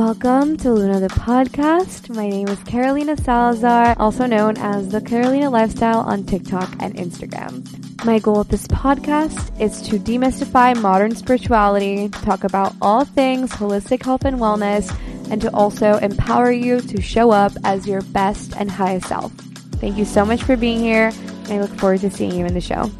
[0.00, 2.08] Welcome to Luna the podcast.
[2.08, 8.06] My name is Carolina Salazar, also known as the Carolina Lifestyle on TikTok and Instagram.
[8.06, 14.02] My goal with this podcast is to demystify modern spirituality, talk about all things holistic
[14.02, 14.90] health and wellness,
[15.30, 19.30] and to also empower you to show up as your best and highest self.
[19.82, 21.12] Thank you so much for being here,
[21.44, 22.90] and I look forward to seeing you in the show.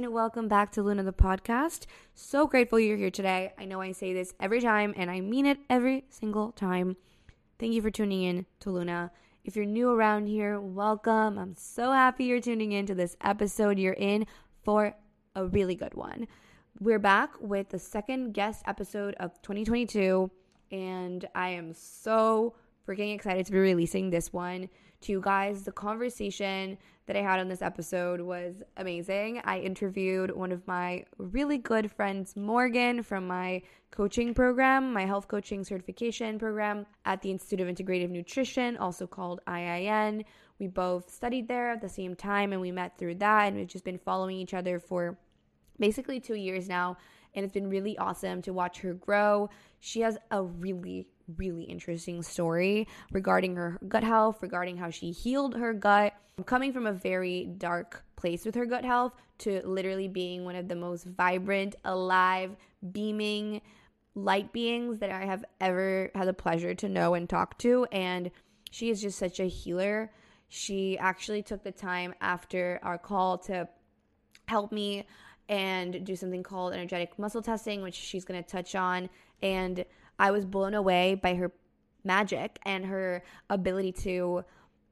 [0.00, 0.14] Everyone.
[0.14, 1.84] Welcome back to Luna the podcast.
[2.14, 3.52] So grateful you're here today.
[3.58, 6.96] I know I say this every time, and I mean it every single time.
[7.58, 9.10] Thank you for tuning in to Luna.
[9.44, 11.38] If you're new around here, welcome.
[11.38, 13.78] I'm so happy you're tuning in to this episode.
[13.78, 14.26] You're in
[14.62, 14.94] for
[15.34, 16.26] a really good one.
[16.78, 20.30] We're back with the second guest episode of 2022,
[20.70, 22.54] and I am so
[22.88, 24.70] freaking excited to be releasing this one
[25.02, 25.64] to you guys.
[25.64, 26.78] The conversation
[27.10, 29.40] that I had on this episode was amazing.
[29.42, 35.26] I interviewed one of my really good friends, Morgan, from my coaching program, my health
[35.26, 40.24] coaching certification program at the Institute of Integrative Nutrition, also called IIN.
[40.60, 43.66] We both studied there at the same time and we met through that, and we've
[43.66, 45.18] just been following each other for
[45.80, 46.96] basically two years now.
[47.34, 49.50] And it's been really awesome to watch her grow.
[49.80, 55.56] She has a really, really interesting story regarding her gut health, regarding how she healed
[55.56, 56.14] her gut,
[56.46, 60.68] coming from a very dark place with her gut health to literally being one of
[60.68, 62.56] the most vibrant, alive,
[62.92, 63.60] beaming
[64.14, 67.86] light beings that I have ever had the pleasure to know and talk to.
[67.92, 68.30] And
[68.70, 70.10] she is just such a healer.
[70.48, 73.68] She actually took the time after our call to
[74.46, 75.06] help me
[75.48, 79.08] and do something called energetic muscle testing, which she's going to touch on.
[79.42, 79.84] And
[80.20, 81.50] I was blown away by her
[82.04, 84.44] magic and her ability to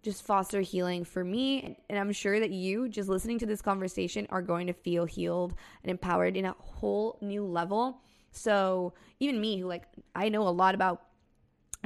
[0.03, 1.77] just foster healing for me.
[1.91, 5.55] And I'm sure that you, just listening to this conversation, are going to feel healed
[5.83, 8.01] and empowered in a whole new level.
[8.33, 9.85] So, even me, who like,
[10.15, 11.03] I know a lot about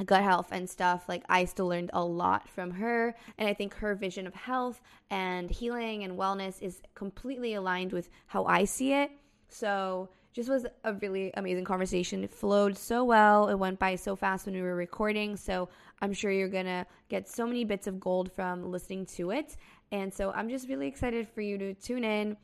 [0.05, 3.13] gut health and stuff, like, I still learned a lot from her.
[3.37, 8.09] And I think her vision of health and healing and wellness is completely aligned with
[8.27, 9.11] how I see it.
[9.49, 12.23] So, just was a really amazing conversation.
[12.23, 13.49] It flowed so well.
[13.49, 15.37] It went by so fast when we were recording.
[15.37, 15.69] So
[16.01, 19.55] I'm sure you're going to get so many bits of gold from listening to it.
[19.91, 22.35] And so I'm just really excited for you to tune in.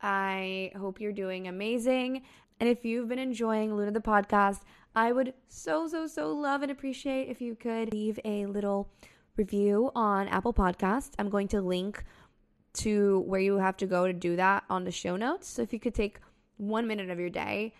[0.00, 2.22] I hope you're doing amazing.
[2.60, 4.60] And if you've been enjoying Luna the podcast,
[4.94, 8.88] I would so, so, so love and appreciate if you could leave a little
[9.36, 11.12] review on Apple Podcasts.
[11.18, 12.04] I'm going to link
[12.74, 15.48] to where you have to go to do that on the show notes.
[15.48, 16.20] So if you could take
[16.56, 17.74] one minute of your day,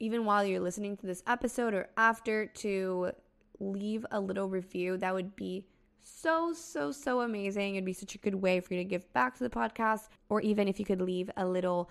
[0.00, 3.12] even while you're listening to this episode or after, to
[3.60, 4.96] leave a little review.
[4.96, 5.66] That would be
[6.02, 7.76] so, so, so amazing.
[7.76, 10.40] It'd be such a good way for you to give back to the podcast, or
[10.40, 11.90] even if you could leave a little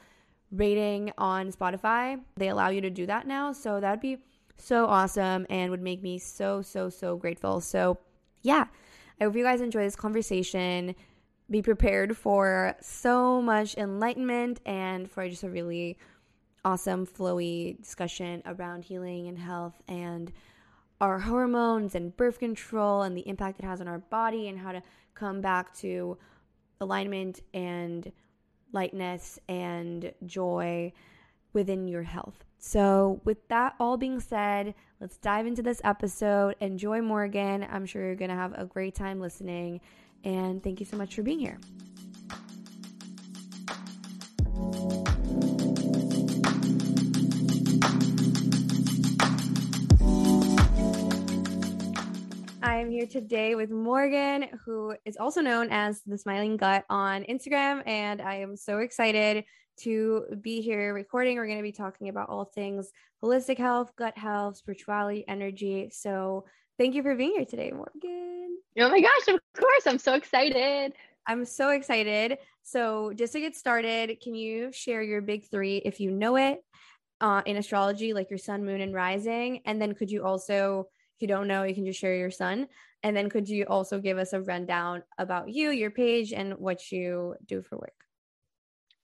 [0.51, 2.19] rating on Spotify.
[2.35, 3.51] They allow you to do that now.
[3.51, 4.19] So that'd be
[4.57, 7.59] so awesome and would make me so, so, so grateful.
[7.59, 7.97] So,
[8.43, 8.65] yeah,
[9.19, 10.95] I hope you guys enjoy this conversation.
[11.49, 15.97] Be prepared for so much enlightenment and for just a really
[16.65, 20.31] awesome, flowy discussion around healing and health and
[21.01, 24.71] our hormones and birth control and the impact it has on our body and how
[24.71, 24.81] to
[25.15, 26.17] come back to
[26.79, 28.11] alignment and
[28.71, 30.91] lightness and joy
[31.51, 32.45] within your health.
[32.57, 36.55] So, with that all being said, let's dive into this episode.
[36.61, 37.67] Enjoy Morgan.
[37.69, 39.81] I'm sure you're going to have a great time listening.
[40.23, 41.59] And thank you so much for being here.
[52.63, 57.23] I am here today with Morgan, who is also known as the Smiling Gut on
[57.23, 57.83] Instagram.
[57.85, 59.43] And I am so excited
[59.81, 61.35] to be here recording.
[61.35, 62.89] We're going to be talking about all things
[63.21, 65.89] holistic health, gut health, spirituality, energy.
[65.91, 66.45] So
[66.77, 68.57] thank you for being here today, Morgan.
[68.79, 69.85] Oh my gosh, of course.
[69.85, 70.93] I'm so excited.
[71.27, 72.37] I'm so excited.
[72.63, 76.63] So, just to get started, can you share your big three if you know it
[77.19, 79.59] uh, in astrology, like your sun, moon, and rising?
[79.65, 80.87] And then could you also
[81.23, 82.67] you don't know, you can just share your sun.
[83.01, 86.91] And then could you also give us a rundown about you, your page, and what
[86.91, 87.95] you do for work?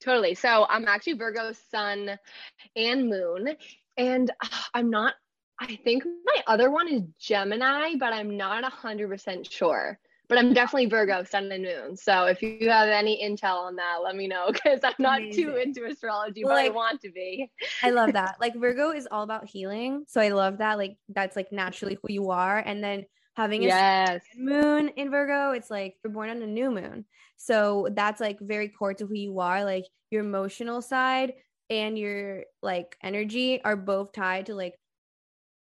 [0.02, 0.36] Totally.
[0.36, 2.18] So I'm actually Virgo sun
[2.76, 3.56] and moon.
[3.98, 5.16] And uh, I'm not,
[5.60, 10.00] I think my other one is Gemini, but I'm not 100% sure.
[10.30, 11.98] But I'm definitely Virgo sun and moon.
[11.98, 15.44] So if you have any intel on that, let me know because I'm not Amazing.
[15.44, 17.52] too into astrology, well, but like, I want to be.
[17.84, 18.36] I love that.
[18.40, 20.06] Like Virgo is all about healing.
[20.08, 20.78] So I love that.
[20.78, 22.60] Like that's like naturally who you are.
[22.60, 23.06] And then
[23.36, 24.22] having a yes.
[24.38, 27.06] moon in Virgo, it's like you're born on a new moon.
[27.38, 29.64] So that's like very core to who you are.
[29.64, 31.34] Like your emotional side
[31.70, 34.76] and your like energy are both tied to like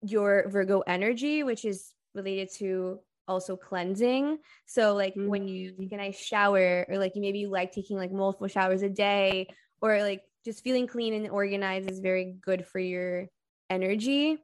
[0.02, 4.38] your Virgo energy, which is related to also cleansing.
[4.66, 5.28] So like mm-hmm.
[5.28, 5.78] when you mm.
[5.78, 9.48] take a nice shower or like maybe you like taking like multiple showers a day
[9.80, 13.26] or like just feeling clean and organized is very good for your
[13.68, 14.38] energy.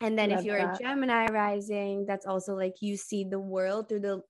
[0.00, 0.80] And then Love if you're that.
[0.80, 4.22] a Gemini rising, that's also like you see the world through the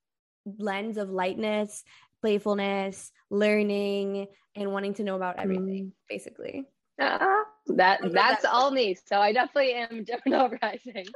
[0.59, 1.85] lens of lightness,
[2.21, 4.27] playfulness, learning,
[4.57, 5.93] and wanting to know about everything, mm.
[6.09, 6.65] basically.
[7.01, 7.19] Uh,
[7.67, 8.53] that that's that.
[8.53, 8.97] all me.
[9.07, 11.07] So I definitely am Gemini rising.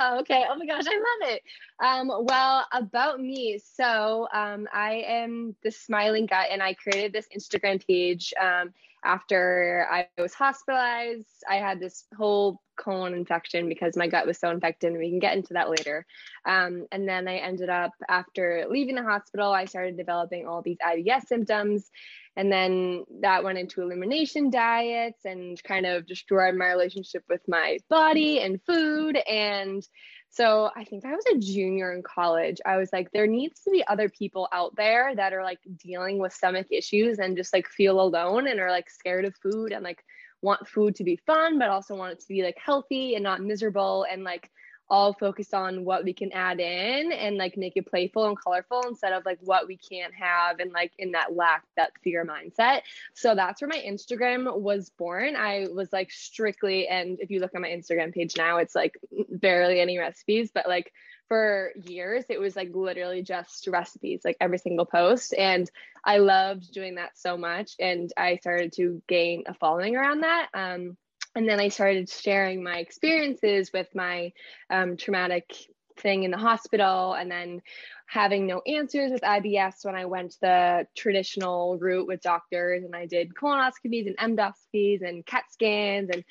[0.00, 0.44] okay.
[0.48, 1.42] Oh my gosh, I love it.
[1.82, 3.58] Um, well, about me.
[3.62, 8.32] So um, I am the smiling gut, and I created this Instagram page.
[8.40, 8.72] Um,
[9.06, 14.50] after I was hospitalized, I had this whole colon infection because my gut was so
[14.50, 16.04] infected, and we can get into that later.
[16.44, 20.78] Um, and then I ended up, after leaving the hospital, I started developing all these
[20.84, 21.88] IBS symptoms.
[22.36, 27.78] And then that went into elimination diets and kind of destroyed my relationship with my
[27.88, 29.16] body and food.
[29.16, 29.86] And
[30.36, 32.58] so I think I was a junior in college.
[32.66, 36.18] I was like, there needs to be other people out there that are like dealing
[36.18, 39.82] with stomach issues and just like feel alone and are like scared of food and
[39.82, 40.04] like
[40.42, 43.40] want food to be fun, but also want it to be like healthy and not
[43.40, 44.50] miserable and like
[44.88, 48.82] all focused on what we can add in and like make it playful and colorful
[48.86, 52.82] instead of like what we can't have and like in that lack that fear mindset.
[53.14, 55.34] So that's where my instagram was born.
[55.34, 58.98] I was like strictly and if you look at my instagram page now it's like
[59.28, 60.92] barely any recipes but like
[61.28, 65.34] for years it was like literally just recipes like every single post.
[65.36, 65.68] And
[66.04, 70.48] i loved doing that so much and i started to gain a following around that.
[70.54, 70.96] Um
[71.36, 74.32] and then I started sharing my experiences with my
[74.70, 75.52] um, traumatic
[75.98, 77.60] thing in the hospital and then
[78.06, 83.04] having no answers with IBS when I went the traditional route with doctors and I
[83.04, 86.24] did colonoscopies and endoscopies and CAT scans and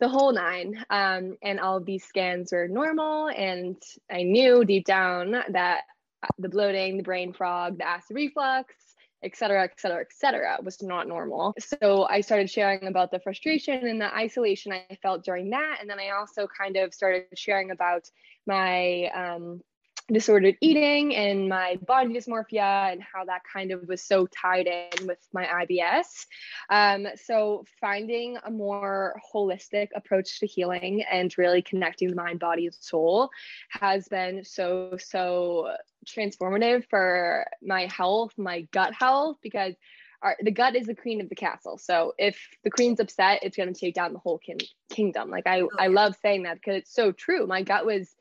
[0.00, 0.82] the whole nine.
[0.88, 3.28] Um, and all of these scans were normal.
[3.28, 3.76] And
[4.10, 5.82] I knew deep down that
[6.38, 8.74] the bloating, the brain fog, the acid reflux,
[9.22, 11.54] et cetera, et cetera, et cetera, was not normal.
[11.58, 15.78] So I started sharing about the frustration and the isolation I felt during that.
[15.80, 18.10] And then I also kind of started sharing about
[18.46, 19.60] my um,
[20.12, 25.06] disordered eating and my body dysmorphia and how that kind of was so tied in
[25.06, 26.26] with my IBS.
[26.70, 32.66] Um, so finding a more holistic approach to healing and really connecting the mind, body,
[32.66, 33.30] and soul
[33.70, 35.74] has been so, so
[36.06, 39.74] transformative for my health, my gut health, because
[40.22, 41.78] our, the gut is the queen of the castle.
[41.78, 44.58] So if the queen's upset, it's going to take down the whole kin-
[44.90, 45.30] kingdom.
[45.30, 45.84] Like I, oh, yeah.
[45.84, 47.46] I love saying that because it's so true.
[47.46, 48.14] My gut was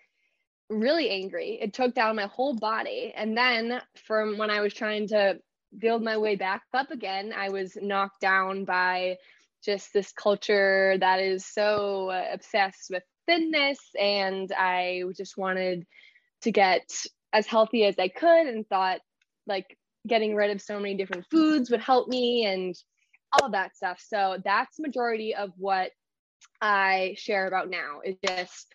[0.70, 1.60] really angry.
[1.62, 3.14] It took down my whole body.
[3.16, 5.40] And then from when I was trying to
[5.78, 9.18] build my way back up again, I was knocked down by
[9.64, 13.80] just this culture that is so obsessed with thinness.
[14.00, 15.86] And I just wanted
[16.42, 16.92] to get
[17.36, 19.02] as healthy as I could and thought
[19.46, 19.78] like
[20.08, 22.74] getting rid of so many different foods would help me and
[23.34, 24.02] all that stuff.
[24.02, 25.92] So that's majority of what
[26.62, 28.74] I share about now is just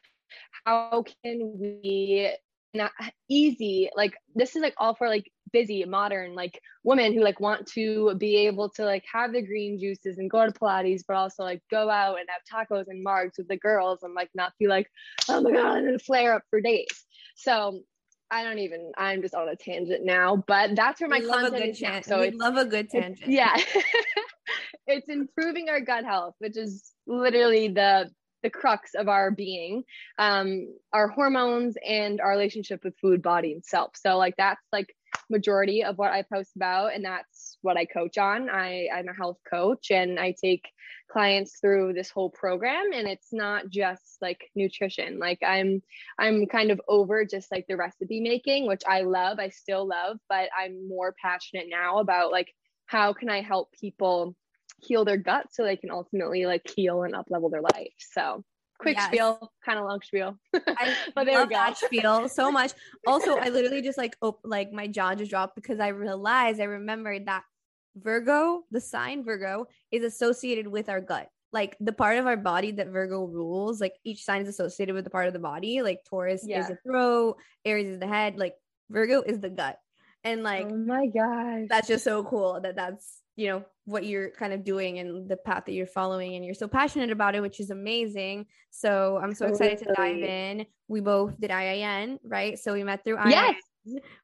[0.66, 2.36] how can we
[2.72, 2.92] not
[3.28, 7.66] easy like this is like all for like busy modern like women who like want
[7.66, 11.42] to be able to like have the green juices and go to pilates but also
[11.42, 14.68] like go out and have tacos and margs with the girls and like not be
[14.68, 14.88] like
[15.28, 17.80] oh my god i'm gonna flare up for days so
[18.30, 18.92] I don't even.
[18.96, 21.80] I'm just on a tangent now, but that's where my we content is.
[21.80, 23.30] Tan- so we love a good tangent.
[23.30, 23.56] Yeah,
[24.86, 28.10] it's improving our gut health, which is literally the
[28.42, 29.84] the crux of our being
[30.18, 34.94] um our hormones and our relationship with food body and self so like that's like
[35.30, 39.14] majority of what i post about and that's what i coach on i i'm a
[39.14, 40.64] health coach and i take
[41.10, 45.82] clients through this whole program and it's not just like nutrition like i'm
[46.18, 50.18] i'm kind of over just like the recipe making which i love i still love
[50.28, 52.52] but i'm more passionate now about like
[52.86, 54.36] how can i help people
[54.82, 57.92] heal their gut so they can ultimately like heal and up level their life.
[57.98, 58.44] So
[58.80, 59.06] quick yes.
[59.06, 60.38] spiel, kind of long spiel.
[60.52, 61.48] But there we go.
[61.50, 62.72] that spiel so much.
[63.06, 66.64] Also, I literally just like op- like my jaw just dropped because I realized I
[66.64, 67.44] remembered that
[67.96, 71.28] Virgo, the sign Virgo, is associated with our gut.
[71.52, 75.04] Like the part of our body that Virgo rules, like each sign is associated with
[75.04, 75.82] the part of the body.
[75.82, 76.60] Like Taurus yeah.
[76.60, 78.54] is the throat, Aries is the head, like
[78.88, 79.78] Virgo is the gut.
[80.22, 84.30] And like, oh my gosh, that's just so cool that that's you know what you're
[84.30, 87.40] kind of doing and the path that you're following and you're so passionate about it
[87.40, 88.46] which is amazing.
[88.70, 90.64] So i'm so excited to dive in.
[90.88, 92.58] We both did iin right?
[92.58, 93.54] So we met through IIN, yes.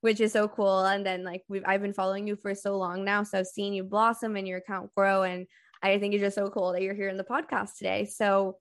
[0.01, 0.85] which is so cool.
[0.85, 3.73] And then like we've i've been following you for so long now so i've seen
[3.73, 5.47] you blossom and your account grow and
[5.83, 8.05] i think it's just so cool that you're here in the podcast today.
[8.07, 8.59] So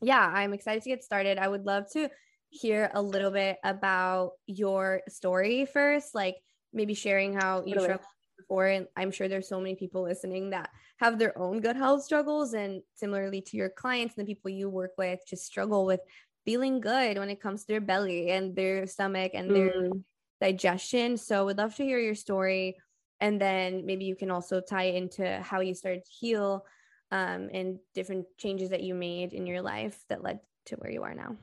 [0.00, 1.38] yeah i'm excited to get started.
[1.38, 2.08] I would love to
[2.50, 6.36] hear a little bit about your story first like
[6.72, 8.06] maybe sharing how you struggled
[8.50, 12.02] before and i'm sure there's so many people listening that have their own gut health
[12.02, 16.00] struggles and similarly to your clients and the people you work with just struggle with
[16.44, 20.02] feeling good when it comes to their belly and their stomach and their mm.
[20.40, 21.16] digestion.
[21.16, 22.76] So would love to hear your story
[23.20, 26.64] and then maybe you can also tie into how you started to heal
[27.12, 31.02] um, and different changes that you made in your life that led to where you
[31.02, 31.36] are now.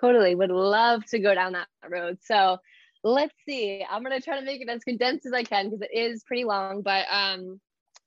[0.00, 0.34] Totally.
[0.34, 2.18] Would love to go down that road.
[2.22, 2.58] So
[3.04, 3.84] let's see.
[3.88, 6.44] I'm gonna try to make it as condensed as I can because it is pretty
[6.44, 6.82] long.
[6.82, 7.60] But um,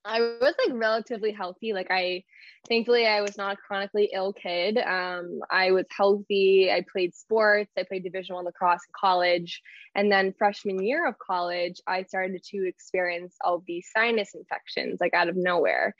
[0.03, 1.73] I was like relatively healthy.
[1.73, 2.23] Like I,
[2.67, 4.77] thankfully, I was not a chronically ill kid.
[4.77, 6.71] Um, I was healthy.
[6.71, 7.71] I played sports.
[7.77, 9.61] I played Division One lacrosse in college,
[9.95, 15.13] and then freshman year of college, I started to experience all these sinus infections like
[15.13, 15.93] out of nowhere.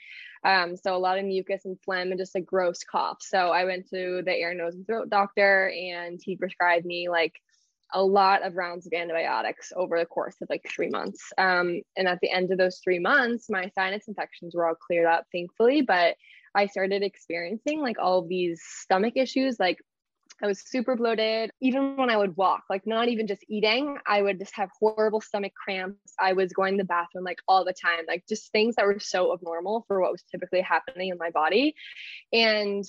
[0.44, 3.18] Um, so a lot of mucus and phlegm and just a gross cough.
[3.20, 7.34] So I went to the ear, nose, and throat doctor, and he prescribed me like
[7.94, 11.32] a lot of rounds of antibiotics over the course of like three months.
[11.38, 15.06] Um, and at the end of those three months, my sinus infections were all cleared
[15.06, 15.82] up, thankfully.
[15.82, 16.16] But
[16.54, 19.58] I started experiencing like all of these stomach issues.
[19.58, 19.78] Like
[20.42, 21.50] I was super bloated.
[21.60, 25.20] Even when I would walk, like not even just eating, I would just have horrible
[25.20, 26.14] stomach cramps.
[26.20, 29.00] I was going to the bathroom like all the time, like just things that were
[29.00, 31.74] so abnormal for what was typically happening in my body.
[32.32, 32.84] And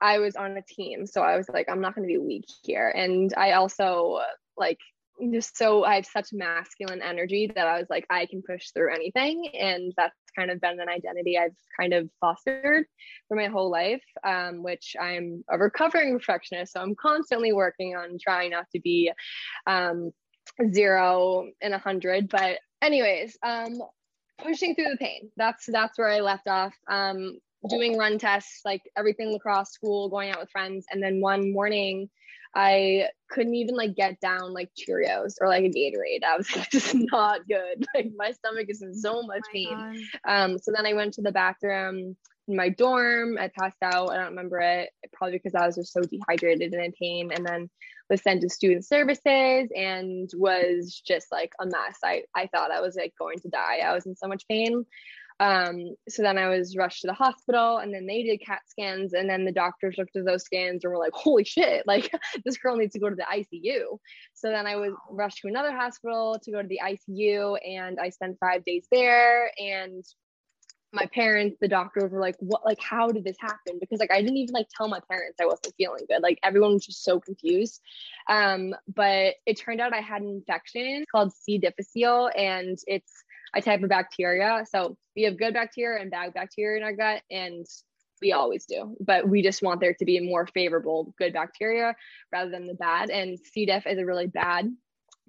[0.00, 1.06] I was on a team.
[1.06, 2.88] So I was like, I'm not going to be weak here.
[2.88, 4.20] And I also
[4.56, 4.78] like
[5.32, 8.94] just so I have such masculine energy that I was like, I can push through
[8.94, 9.48] anything.
[9.58, 12.84] And that's kind of been an identity I've kind of fostered
[13.28, 16.74] for my whole life, um, which I'm a recovering perfectionist.
[16.74, 19.10] So I'm constantly working on trying not to be
[19.66, 20.12] um,
[20.72, 22.28] zero and a hundred.
[22.28, 23.80] But anyways, um,
[24.38, 25.30] pushing through the pain.
[25.36, 26.74] That's that's where I left off.
[26.88, 27.38] Um,
[27.68, 30.86] doing run tests, like everything lacrosse school, going out with friends.
[30.90, 32.08] And then one morning,
[32.54, 36.24] I couldn't even like get down like Cheerios or like a Gatorade.
[36.24, 37.86] I was like, just not good.
[37.94, 40.08] Like my stomach is in so much oh pain.
[40.26, 42.16] Um, so then I went to the bathroom
[42.48, 43.36] in my dorm.
[43.38, 44.10] I passed out.
[44.10, 44.90] I don't remember it.
[45.12, 47.30] Probably because I was just so dehydrated and in pain.
[47.34, 47.70] And then
[48.08, 51.98] was sent to student services and was just like a mess.
[52.04, 53.78] I, I thought I was like going to die.
[53.78, 54.86] I was in so much pain.
[55.38, 59.12] Um, so then I was rushed to the hospital and then they did CAT scans
[59.12, 62.10] and then the doctors looked at those scans and were like, holy shit, like
[62.44, 63.98] this girl needs to go to the ICU.
[64.34, 68.10] So then I was rushed to another hospital to go to the ICU and I
[68.10, 70.04] spent five days there and
[70.92, 73.78] my parents, the doctors were like, what, like, how did this happen?
[73.78, 76.22] Because like, I didn't even like tell my parents I wasn't feeling good.
[76.22, 77.80] Like everyone was just so confused.
[78.28, 81.58] Um, but it turned out I had an infection called C.
[81.58, 83.12] difficile and it's
[83.54, 84.64] a type of bacteria.
[84.68, 87.64] So we have good bacteria and bad bacteria in our gut, and
[88.22, 88.96] we always do.
[89.00, 91.94] But we just want there to be more favorable good bacteria
[92.32, 93.10] rather than the bad.
[93.10, 93.66] And C.
[93.66, 94.66] diff is a really bad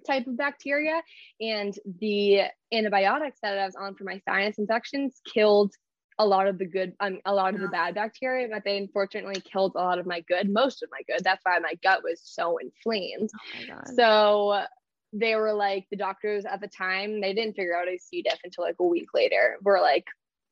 [0.06, 1.02] type of bacteria.
[1.40, 5.72] And the antibiotics that I was on for my sinus infections killed
[6.18, 9.40] a lot of the good um, a lot of the bad bacteria but they unfortunately
[9.40, 12.20] killed a lot of my good most of my good that's why my gut was
[12.24, 13.30] so inflamed
[13.70, 14.64] oh so
[15.12, 18.38] they were like the doctors at the time they didn't figure out a C diff
[18.44, 19.56] until like a week later.
[19.62, 20.06] We're like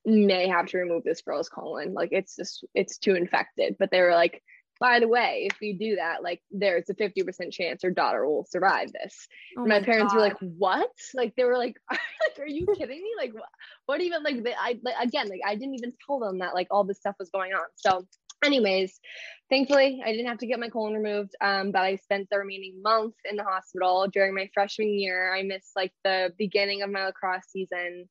[0.06, 1.92] may have to remove this girl's colon.
[1.92, 3.76] Like it's just it's too infected.
[3.78, 4.42] But they were like,
[4.78, 8.46] by the way, if we do that, like there's a 50% chance her daughter will
[8.48, 9.26] survive this.
[9.58, 10.16] Oh my, my, parents God.
[10.16, 10.90] were like, what?
[11.14, 13.12] Like they were like, like are you kidding me?
[13.18, 13.48] Like what,
[13.86, 16.68] what even like they, I like, again like I didn't even tell them that like
[16.70, 17.66] all this stuff was going on.
[17.74, 18.06] So
[18.44, 19.00] anyways
[19.48, 22.80] thankfully i didn't have to get my colon removed um, but i spent the remaining
[22.82, 25.32] month in the hospital during my freshman year.
[25.34, 28.08] I missed like the beginning of my lacrosse season.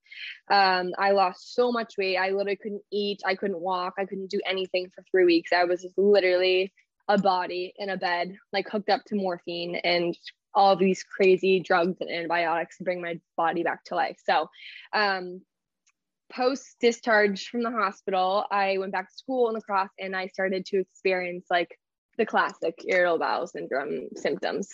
[0.49, 2.17] Um, i lost so much weight.
[2.17, 3.21] I literally couldn't eat.
[3.25, 3.95] I couldn't walk.
[3.97, 5.51] I couldn't do anything for three weeks.
[5.53, 6.73] I was literally
[7.07, 10.17] a body in a bed like hooked up to morphine and
[10.53, 14.17] all these crazy drugs and antibiotics to bring my body back to life.
[14.25, 14.49] So
[14.93, 15.41] um,
[16.31, 20.65] post discharge from the hospital, I went back to school in lacrosse and I started
[20.67, 21.77] to experience like
[22.17, 24.69] the classic irritable bowel syndrome symptoms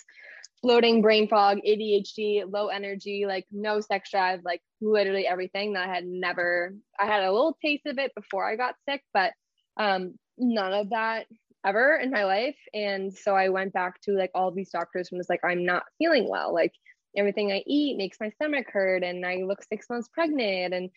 [0.62, 5.92] bloating, brain fog, ADHD, low energy, like no sex drive, like literally everything that I
[5.92, 9.32] had never, I had a little taste of it before I got sick, but
[9.76, 11.26] um, none of that
[11.66, 12.56] ever in my life.
[12.72, 15.82] And so I went back to like all these doctors and was like, I'm not
[15.98, 16.54] feeling well.
[16.54, 16.72] Like
[17.16, 20.90] everything I eat makes my stomach hurt and I look six months pregnant and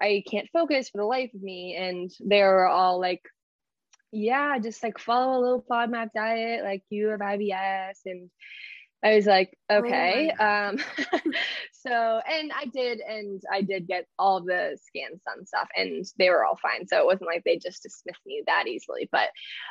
[0.00, 1.76] I can't focus for the life of me.
[1.76, 3.22] And they were all like,
[4.12, 8.30] yeah, just like follow a little FODMAP diet, like you have IBS and
[9.04, 10.32] I was like, oh okay.
[10.38, 10.78] Oh um,
[11.72, 16.30] so, and I did, and I did get all the scans done stuff, and they
[16.30, 16.88] were all fine.
[16.88, 19.10] So it wasn't like they just dismissed me that easily.
[19.12, 19.28] But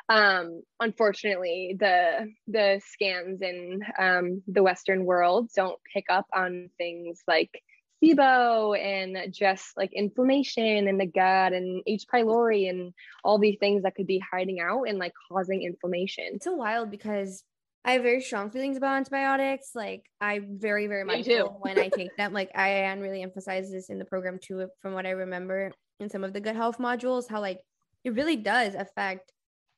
[0.07, 7.23] um, unfortunately, the the scans in um, the Western world don't pick up on things
[7.27, 7.63] like
[8.03, 12.05] SIBO and just like inflammation in the gut and H.
[12.13, 16.25] pylori and all these things that could be hiding out and like causing inflammation.
[16.33, 17.43] It's so wild because
[17.85, 19.71] I have very strong feelings about antibiotics.
[19.75, 21.27] Like I very, very much
[21.59, 22.33] when I take them.
[22.33, 26.23] Like I really emphasize this in the program too, from what I remember in some
[26.23, 27.59] of the gut health modules, how like
[28.03, 29.31] it really does affect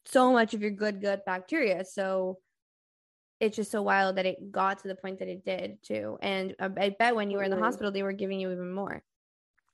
[0.06, 1.84] so much of your good gut bacteria.
[1.84, 2.38] So
[3.40, 6.18] it's just so wild that it got to the point that it did too.
[6.22, 8.72] And um, I bet when you were in the hospital, they were giving you even
[8.72, 9.04] more.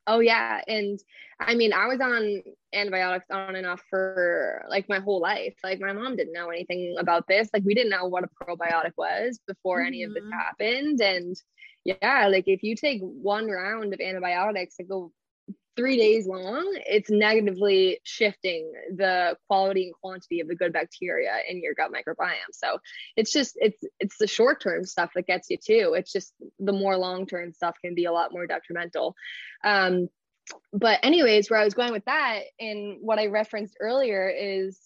[0.07, 0.99] Oh yeah, and
[1.39, 2.41] I mean, I was on
[2.73, 5.55] antibiotics on and off for like my whole life.
[5.63, 7.49] Like my mom didn't know anything about this.
[7.53, 9.87] Like we didn't know what a probiotic was before mm-hmm.
[9.87, 10.33] any of this mm-hmm.
[10.33, 11.01] happened.
[11.01, 11.35] And
[11.83, 15.09] yeah, like if you take one round of antibiotics, like the
[15.75, 21.61] three days long, it's negatively shifting the quality and quantity of the good bacteria in
[21.61, 22.33] your gut microbiome.
[22.51, 22.79] So
[23.15, 25.93] it's just it's it's the short term stuff that gets you too.
[25.95, 29.15] It's just the more long term stuff can be a lot more detrimental.
[29.63, 30.09] Um,
[30.73, 34.79] but anyways, where I was going with that and what I referenced earlier is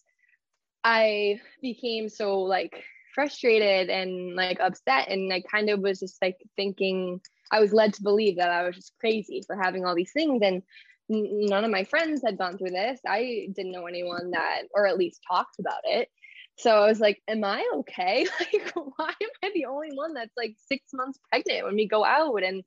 [0.83, 2.83] I became so like
[3.15, 7.21] frustrated and like upset and I kind of was just like thinking
[7.51, 10.41] I was led to believe that I was just crazy for having all these things.
[10.43, 10.61] And
[11.09, 12.99] none of my friends had gone through this.
[13.07, 16.09] I didn't know anyone that, or at least talked about it.
[16.57, 18.25] So I was like, Am I okay?
[18.39, 22.05] Like, why am I the only one that's like six months pregnant when we go
[22.05, 22.63] out and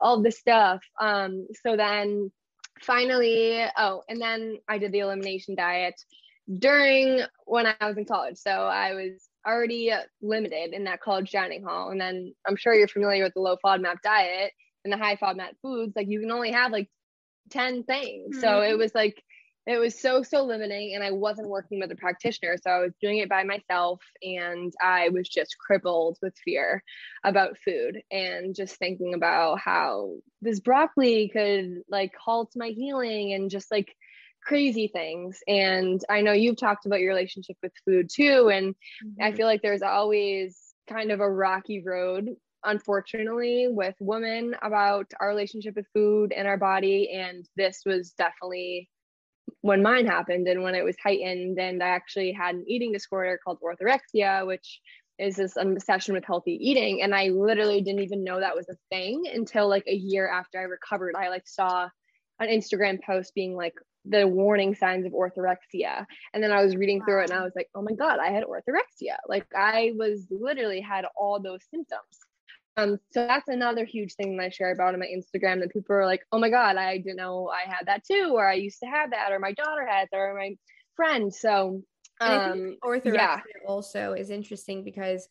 [0.00, 0.80] all this stuff?
[1.00, 2.30] Um, so then
[2.80, 6.00] finally, oh, and then I did the elimination diet
[6.58, 8.36] during when I was in college.
[8.36, 11.90] So I was already limited in that college dining hall.
[11.90, 14.52] And then I'm sure you're familiar with the low FODMAP diet
[14.84, 15.92] and the high FODMAP foods.
[15.94, 16.88] Like you can only have like
[17.50, 18.36] 10 things.
[18.36, 18.40] Mm-hmm.
[18.40, 19.22] So it was like,
[19.64, 20.94] it was so, so limiting.
[20.94, 22.56] And I wasn't working with a practitioner.
[22.60, 24.00] So I was doing it by myself.
[24.22, 26.82] And I was just crippled with fear
[27.24, 33.50] about food and just thinking about how this broccoli could like halt my healing and
[33.50, 33.94] just like
[34.44, 35.40] crazy things.
[35.46, 38.50] And I know you've talked about your relationship with food too.
[38.52, 39.22] And mm-hmm.
[39.22, 42.30] I feel like there's always kind of a rocky road,
[42.64, 47.10] unfortunately, with women about our relationship with food and our body.
[47.12, 48.88] And this was definitely
[49.60, 51.58] when mine happened and when it was heightened.
[51.58, 54.80] And I actually had an eating disorder called orthorexia, which
[55.18, 57.02] is this obsession with healthy eating.
[57.02, 60.58] And I literally didn't even know that was a thing until like a year after
[60.58, 61.14] I recovered.
[61.16, 61.88] I like saw
[62.40, 66.06] an Instagram post being like, the warning signs of orthorexia.
[66.32, 68.30] And then I was reading through it and I was like, oh my God, I
[68.30, 69.16] had orthorexia.
[69.28, 72.18] Like I was literally had all those symptoms.
[72.76, 75.94] Um, so that's another huge thing that I share about on my Instagram that people
[75.94, 78.80] are like, oh my God, I didn't know I had that too, or I used
[78.80, 80.56] to have that, or my daughter has, or my
[80.96, 81.32] friend.
[81.32, 81.82] So
[82.20, 83.40] um, orthorexia yeah.
[83.66, 85.28] also is interesting because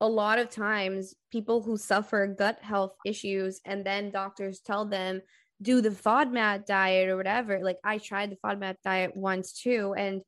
[0.00, 5.22] a lot of times people who suffer gut health issues and then doctors tell them
[5.62, 7.60] do the FODMAP diet or whatever.
[7.62, 10.22] Like I tried the FODMAP diet once too, and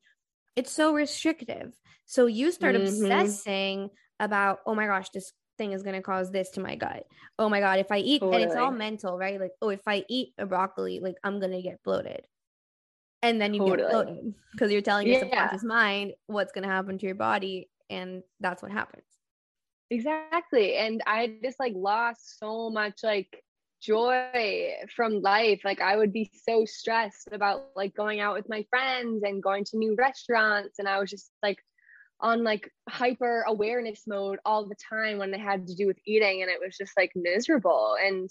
[0.55, 1.73] it's so restrictive.
[2.05, 2.85] So you start mm-hmm.
[2.85, 7.05] obsessing about, oh my gosh, this thing is going to cause this to my gut.
[7.37, 8.43] Oh my God, if I eat, totally.
[8.43, 9.39] and it's all mental, right?
[9.39, 12.25] Like, oh, if I eat a broccoli, like I'm going to get bloated.
[13.21, 13.81] And then you totally.
[13.81, 15.21] get bloated because you're telling your yeah.
[15.21, 17.69] subconscious mind what's going to happen to your body.
[17.89, 19.03] And that's what happens.
[19.89, 20.75] Exactly.
[20.75, 23.43] And I just like lost so much like
[23.81, 25.61] joy from life.
[25.63, 29.65] Like i would be so stressed about like going out with my friends and going
[29.65, 30.79] to new restaurants.
[30.79, 31.57] And i was just like
[32.21, 36.41] on like hyper awareness mode all the time when they had to do with eating.
[36.41, 37.95] And it was just like miserable.
[38.01, 38.29] And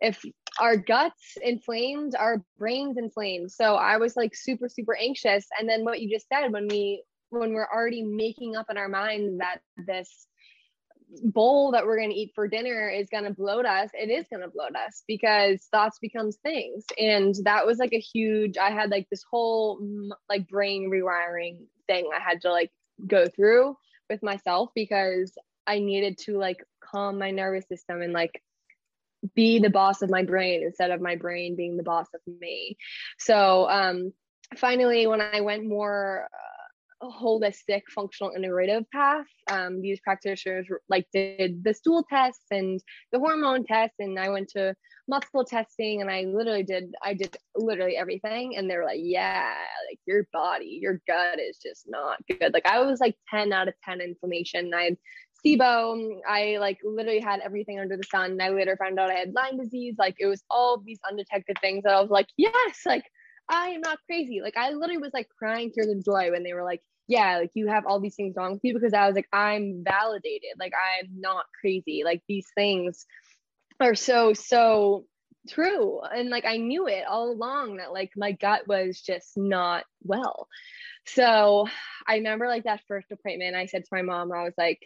[0.00, 0.22] if
[0.60, 3.50] our guts inflamed our brains inflamed.
[3.50, 5.46] So i was like super super anxious.
[5.58, 8.88] And then what you just said when we when we're already making up in our
[8.88, 10.26] mind that this
[11.22, 14.26] bowl that we're going to eat for dinner is going to bloat us it is
[14.30, 16.84] going to bloat us because thoughts becomes things.
[16.98, 19.80] And that was like a huge i had like this whole
[20.28, 22.70] like brain rewiring thing i had to like
[23.06, 23.76] go through
[24.08, 25.32] with myself because
[25.66, 28.42] i needed to like calm my nervous system and like
[29.34, 32.76] be the boss of my brain instead of my brain being the boss of me.
[33.18, 34.12] So um
[34.56, 36.28] finally when i went more
[37.02, 39.26] a holistic functional integrative path.
[39.50, 42.80] Um, these practitioners like did the stool tests and
[43.12, 44.74] the hormone tests, and I went to
[45.08, 49.54] multiple testing, and I literally did I did literally everything, and they were like, yeah,
[49.90, 52.52] like your body, your gut is just not good.
[52.52, 54.72] Like I was like ten out of ten inflammation.
[54.74, 54.96] I had
[55.44, 56.18] SIBO.
[56.28, 58.40] I like literally had everything under the sun.
[58.40, 59.96] I later found out I had Lyme disease.
[59.98, 63.04] Like it was all these undetected things that I was like, yes, like
[63.48, 64.40] I am not crazy.
[64.42, 67.50] Like I literally was like crying tears of joy when they were like, yeah, like
[67.54, 70.50] you have all these things wrong with you because I was like, I'm validated.
[70.58, 72.02] Like I'm not crazy.
[72.04, 73.06] Like these things
[73.80, 75.04] are so, so
[75.48, 76.00] true.
[76.00, 80.48] And like I knew it all along that like my gut was just not well.
[81.06, 81.66] So
[82.08, 84.80] I remember like that first appointment, I said to my mom, I was like,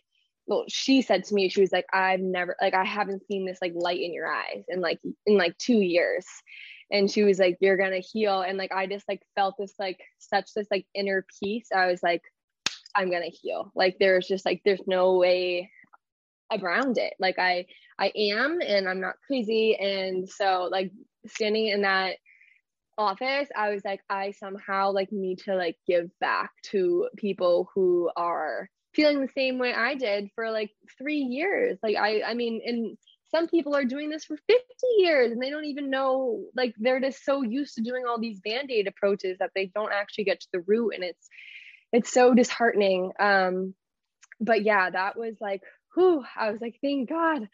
[0.46, 3.58] well, she said to me, she was like, I've never like I haven't seen this
[3.62, 6.26] like light in your eyes in like in like two years
[6.90, 10.00] and she was like you're gonna heal and like i just like felt this like
[10.18, 11.68] such this like inner peace.
[11.74, 12.22] I was like
[12.94, 13.70] i'm gonna heal.
[13.74, 15.70] Like there's just like there's no way
[16.52, 17.14] around it.
[17.18, 17.66] Like i
[17.98, 19.76] i am and i'm not crazy.
[19.76, 20.92] And so like
[21.26, 22.16] standing in that
[22.98, 28.10] office i was like i somehow like need to like give back to people who
[28.14, 31.78] are feeling the same way i did for like three years.
[31.82, 32.98] Like i i mean and
[33.30, 34.62] some people are doing this for 50
[34.98, 38.40] years and they don't even know like they're just so used to doing all these
[38.40, 41.28] band-aid approaches that they don't actually get to the root and it's
[41.92, 43.12] it's so disheartening.
[43.18, 43.74] Um
[44.40, 45.62] but yeah that was like
[45.94, 47.48] whew, I was like, thank God.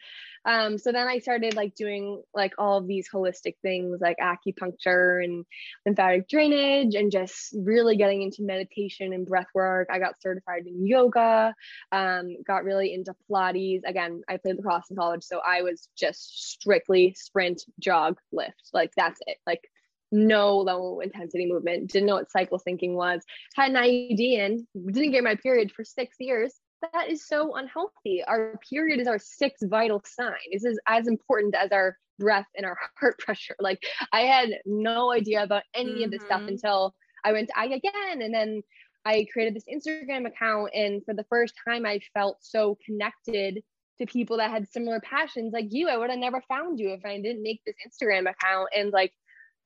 [0.45, 5.23] Um, so then I started like doing like all of these holistic things like acupuncture
[5.23, 5.45] and
[5.85, 9.89] lymphatic drainage and just really getting into meditation and breath work.
[9.91, 11.53] I got certified in yoga,
[11.91, 13.81] um, got really into Pilates.
[13.85, 18.69] Again, I played lacrosse in college, so I was just strictly sprint, jog, lift.
[18.73, 19.37] Like that's it.
[19.45, 19.69] Like
[20.11, 23.21] no low intensity movement, didn't know what cycle syncing was,
[23.55, 28.23] had an IUD in, didn't get my period for six years that is so unhealthy.
[28.27, 30.33] Our period is our sixth vital sign.
[30.51, 33.55] This is as important as our breath and our heart pressure.
[33.59, 36.03] Like I had no idea about any mm-hmm.
[36.03, 36.49] of this stuff mm-hmm.
[36.49, 38.61] until I went to I again and then
[39.05, 43.63] I created this Instagram account and for the first time I felt so connected
[43.99, 45.87] to people that had similar passions like you.
[45.87, 49.13] I would have never found you if I didn't make this Instagram account and like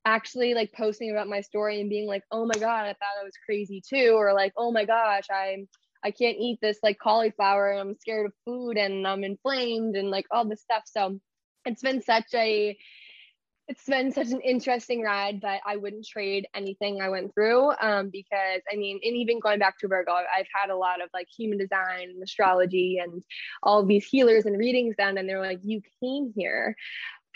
[0.06, 3.26] actually like posting about my story and being like, "Oh my god, I thought I
[3.26, 5.68] was crazy too," or like, "Oh my gosh, I'm
[6.04, 10.10] I can't eat this like cauliflower and I'm scared of food and I'm inflamed and
[10.10, 10.84] like all this stuff.
[10.86, 11.20] So
[11.66, 12.78] it's been such a
[13.68, 18.10] it's been such an interesting ride, but I wouldn't trade anything I went through um,
[18.10, 21.28] because I mean, and even going back to Virgo, I've had a lot of like
[21.38, 23.24] human design and astrology and
[23.64, 26.76] all these healers and readings done, and they're like, you came here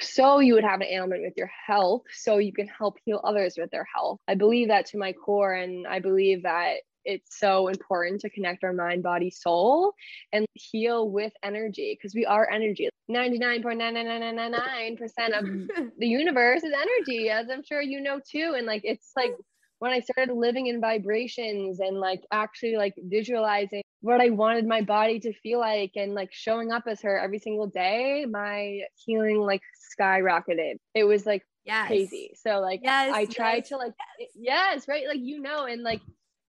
[0.02, 3.56] so you would have an ailment with your health so you can help heal others
[3.58, 7.68] with their health i believe that to my core and i believe that it's so
[7.68, 9.94] important to connect our mind, body, soul
[10.34, 12.90] and heal with energy because we are energy.
[13.10, 15.46] 99.99999% of
[16.00, 18.56] the universe is energy, as I'm sure you know too.
[18.58, 19.36] And like, it's like
[19.80, 24.82] when I started living in vibrations and like actually like visualizing what I wanted my
[24.82, 29.38] body to feel like and like showing up as her every single day, my healing
[29.38, 29.62] like
[30.00, 30.76] skyrocketed.
[30.94, 31.88] It was like yes.
[31.88, 32.32] crazy.
[32.36, 34.30] So like yes, I tried yes, to like yes.
[34.36, 35.08] yes, right?
[35.08, 36.02] Like you know, and like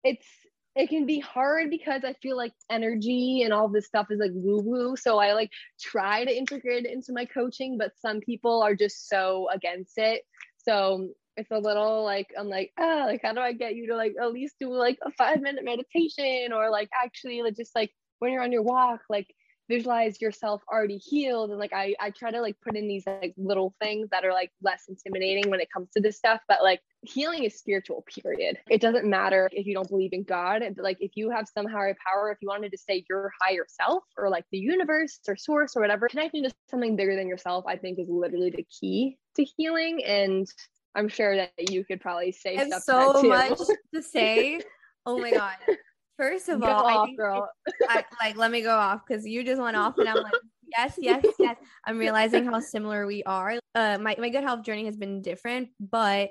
[0.04, 0.28] it's
[0.76, 4.32] it can be hard because I feel like energy and all this stuff is like
[4.34, 4.96] woo woo.
[4.98, 9.08] So I like try to integrate it into my coaching, but some people are just
[9.08, 10.24] so against it.
[10.58, 13.96] So it's a little like I'm like, oh, like how do I get you to
[13.96, 17.92] like at least do like a five minute meditation or like actually like just like
[18.20, 19.28] when you're on your walk, like
[19.70, 23.34] visualize yourself already healed and like I, I try to like put in these like
[23.38, 26.82] little things that are like less intimidating when it comes to this stuff but like
[27.08, 31.12] healing is spiritual period it doesn't matter if you don't believe in god like if
[31.16, 34.46] you have some higher power if you wanted to say your higher self or like
[34.52, 38.10] the universe or source or whatever connecting to something bigger than yourself i think is
[38.10, 40.48] literally the key to healing and
[40.96, 43.60] i'm sure that you could probably say stuff so much
[43.94, 44.60] to say
[45.06, 45.56] oh my god
[46.18, 47.42] First of go all, off, I.
[47.90, 50.32] I, like let me go off because you just went off, and I'm like,
[50.78, 51.58] yes, yes, yes.
[51.86, 53.60] I'm realizing how similar we are.
[53.74, 56.30] Uh, my my good health journey has been different, but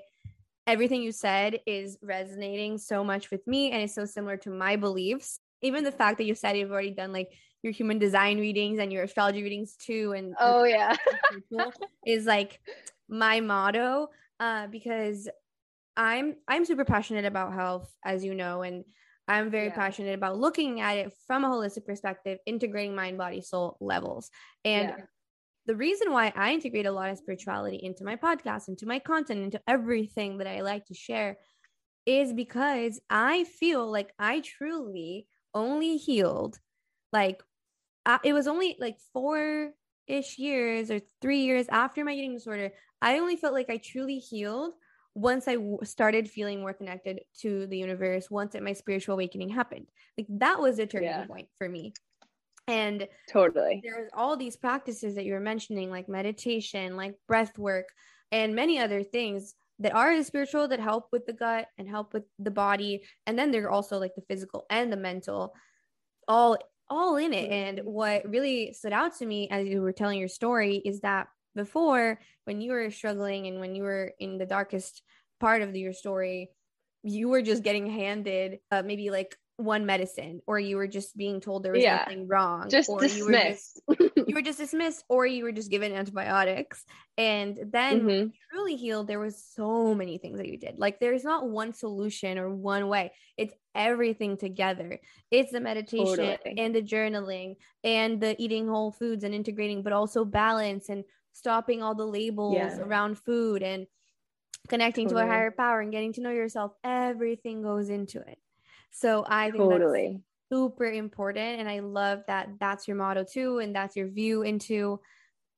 [0.67, 4.77] everything you said is resonating so much with me, and it's so similar to my
[4.77, 5.41] beliefs.
[5.63, 7.31] Even the fact that you said you've already done like
[7.63, 10.13] your human design readings and your astrology readings too.
[10.17, 10.97] And oh yeah,
[12.07, 12.61] is like
[13.09, 14.09] my motto
[14.41, 15.29] uh, because
[15.97, 18.85] I'm I'm super passionate about health, as you know, and
[19.27, 19.75] I'm very yeah.
[19.75, 24.31] passionate about looking at it from a holistic perspective, integrating mind, body, soul levels.
[24.65, 25.05] And yeah.
[25.67, 29.41] The reason why I integrate a lot of spirituality into my podcast, into my content,
[29.41, 31.39] into everything that I like to share
[32.07, 36.59] is because I feel like I truly only healed
[37.13, 37.43] like
[38.05, 39.71] uh, it was only like four
[40.07, 42.73] ish years or three years after my eating disorder.
[43.01, 44.75] I only felt like I truly healed
[45.15, 49.51] once I w- started feeling more connected to the universe, once that my spiritual awakening
[49.51, 49.87] happened.
[50.19, 51.25] Like that was a turning yeah.
[51.25, 51.95] point for me.
[52.67, 57.87] And totally, there's all these practices that you were mentioning, like meditation, like breath work,
[58.33, 62.25] and many other things that are spiritual that help with the gut and help with
[62.39, 63.03] the body.
[63.27, 65.53] And then they're also like the physical and the mental,
[66.27, 66.57] all
[66.89, 67.51] all in it.
[67.51, 71.29] And what really stood out to me as you were telling your story is that
[71.55, 75.03] before, when you were struggling and when you were in the darkest
[75.41, 76.51] part of your story,
[77.03, 81.41] you were just getting handed uh, maybe like one medicine or you were just being
[81.41, 81.99] told there was yeah.
[81.99, 83.81] nothing wrong just or dismissed.
[83.89, 86.85] you were just you were just dismissed or you were just given antibiotics
[87.17, 88.29] and then mm-hmm.
[88.51, 92.37] truly healed there was so many things that you did like there's not one solution
[92.37, 96.59] or one way it's everything together it's the meditation totally.
[96.59, 101.81] and the journaling and the eating whole foods and integrating but also balance and stopping
[101.81, 102.79] all the labels yeah.
[102.79, 103.87] around food and
[104.69, 105.23] connecting totally.
[105.23, 108.39] to a higher power and getting to know yourself everything goes into it
[108.95, 111.59] so I think totally super important.
[111.59, 113.59] And I love that that's your motto too.
[113.59, 115.01] And that's your view into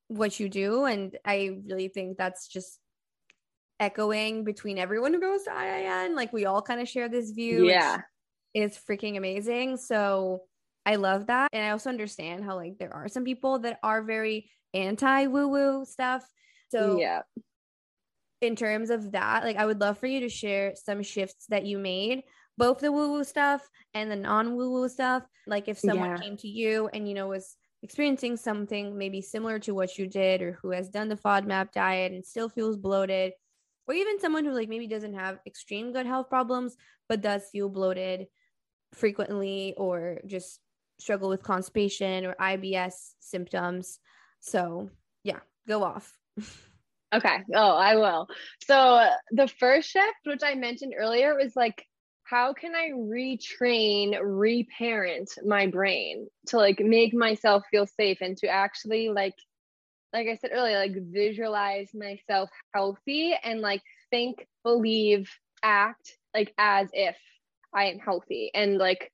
[0.07, 0.85] what you do.
[0.85, 2.79] And I really think that's just
[3.79, 6.15] echoing between everyone who goes to IIN.
[6.15, 7.67] Like we all kind of share this view.
[7.67, 8.01] Yeah.
[8.55, 9.77] It's freaking amazing.
[9.77, 10.41] So
[10.83, 11.49] I love that.
[11.53, 15.47] And I also understand how like there are some people that are very anti woo
[15.47, 16.25] woo stuff.
[16.69, 17.21] So yeah.
[18.41, 21.65] In terms of that, like I would love for you to share some shifts that
[21.65, 22.23] you made
[22.57, 25.23] both the woo woo stuff and the non woo woo stuff.
[25.45, 26.17] Like if someone yeah.
[26.17, 30.41] came to you and, you know, was experiencing something maybe similar to what you did
[30.41, 33.33] or who has done the FODMAP diet and still feels bloated,
[33.87, 36.75] or even someone who like maybe doesn't have extreme gut health problems,
[37.07, 38.27] but does feel bloated
[38.93, 40.59] frequently or just
[40.99, 43.99] struggle with constipation or IBS symptoms.
[44.39, 44.89] So,
[45.23, 46.11] yeah, go off.
[47.13, 47.37] okay.
[47.53, 48.27] Oh, I will.
[48.65, 51.85] So, the first shift, which I mentioned earlier, was like
[52.29, 58.47] how can I retrain, reparent my brain to like make myself feel safe and to
[58.47, 59.35] actually like
[60.13, 65.29] like I said earlier, like visualize myself healthy and like think, believe,
[65.63, 67.15] act like as if
[67.73, 68.51] I am healthy.
[68.53, 69.11] And like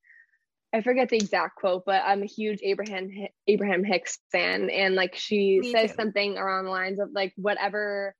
[0.73, 3.09] I forget the exact quote, but I'm a huge Abraham
[3.47, 5.97] Abraham Hicks fan, and like she Me says too.
[5.97, 8.15] something around the lines of like whatever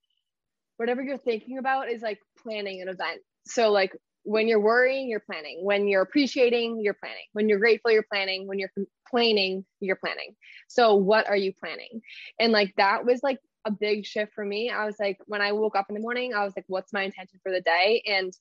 [0.78, 3.22] whatever you're thinking about is like planning an event.
[3.46, 3.92] So like
[4.24, 5.60] when you're worrying, you're planning.
[5.64, 7.26] When you're appreciating, you're planning.
[7.34, 8.48] When you're grateful, you're planning.
[8.48, 10.36] When you're complaining, you're planning.
[10.68, 12.02] So what are you planning?
[12.40, 14.70] And like that was like a big shift for me.
[14.70, 17.04] I was like, when I woke up in the morning, I was like, what's my
[17.04, 18.02] intention for the day?
[18.06, 18.34] And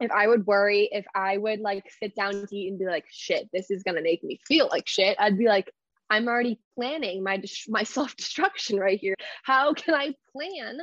[0.00, 3.04] if I would worry, if I would like sit down to eat and be like,
[3.10, 5.70] shit, this is gonna make me feel like shit, I'd be like,
[6.10, 9.14] I'm already planning my my self destruction right here.
[9.44, 10.78] How can I plan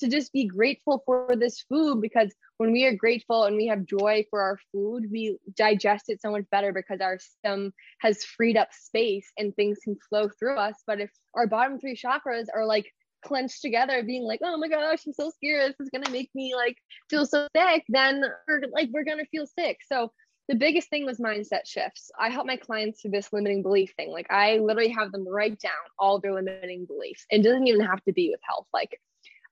[0.00, 2.00] to just be grateful for this food?
[2.02, 6.20] Because when we are grateful and we have joy for our food, we digest it
[6.20, 10.56] so much better because our system has freed up space and things can flow through
[10.56, 10.74] us.
[10.86, 12.92] But if our bottom three chakras are like
[13.24, 15.74] clenched together, being like, "Oh my gosh, I'm so scared.
[15.78, 16.76] This is gonna make me like
[17.08, 19.78] feel so sick," then we're like we're gonna feel sick.
[19.86, 20.12] So
[20.48, 22.10] the biggest thing was mindset shifts.
[22.18, 24.10] I help my clients through this limiting belief thing.
[24.10, 27.24] Like I literally have them write down all their limiting beliefs.
[27.30, 28.66] It doesn't even have to be with health.
[28.72, 28.98] Like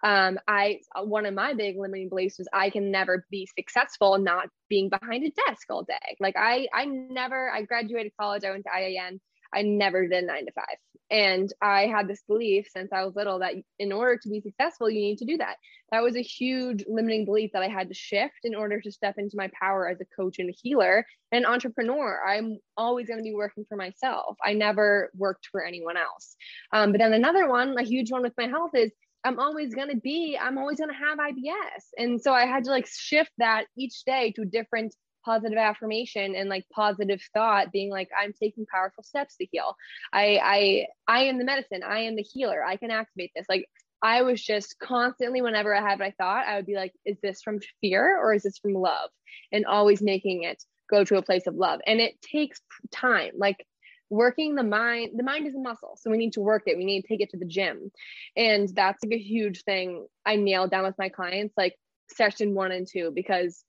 [0.03, 4.48] um, I one of my big limiting beliefs was I can never be successful not
[4.68, 6.16] being behind a desk all day.
[6.18, 9.20] Like I I never I graduated college, I went to IIN.
[9.55, 10.77] I never did nine to five.
[11.11, 14.89] And I had this belief since I was little that in order to be successful,
[14.89, 15.57] you need to do that.
[15.91, 19.17] That was a huge limiting belief that I had to shift in order to step
[19.19, 22.21] into my power as a coach and a healer and entrepreneur.
[22.25, 24.37] I'm always going to be working for myself.
[24.45, 26.37] I never worked for anyone else.
[26.73, 28.93] Um, but then another one, a huge one with my health is
[29.25, 31.83] I'm always going to be, I'm always going to have IBS.
[31.99, 36.35] And so I had to like shift that each day to a different positive affirmation
[36.35, 39.74] and like positive thought being like i'm taking powerful steps to heal.
[40.12, 41.83] I i i am the medicine.
[41.83, 42.64] I am the healer.
[42.64, 43.46] I can activate this.
[43.48, 43.66] Like
[44.02, 47.42] i was just constantly whenever i had my thought i would be like is this
[47.42, 49.11] from fear or is this from love?
[49.52, 51.80] And always making it go to a place of love.
[51.87, 53.33] And it takes time.
[53.37, 53.64] Like
[54.09, 56.76] working the mind the mind is a muscle so we need to work it.
[56.76, 57.92] We need to take it to the gym.
[58.37, 61.76] And that's like a huge thing i nailed down with my clients like
[62.09, 63.64] session one and two because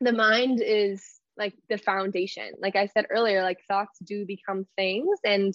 [0.00, 1.02] the mind is
[1.36, 2.52] like the foundation.
[2.60, 5.54] Like i said earlier like thoughts do become things and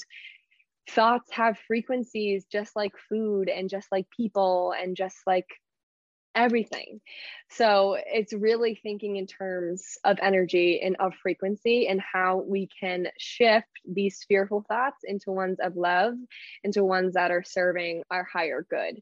[0.90, 5.48] thoughts have frequencies just like food and just like people and just like
[6.36, 7.02] everything.
[7.50, 13.08] So it's really thinking in terms of energy and of frequency and how we can
[13.18, 16.14] shift these fearful thoughts into ones of love,
[16.64, 19.02] into ones that are serving our higher good.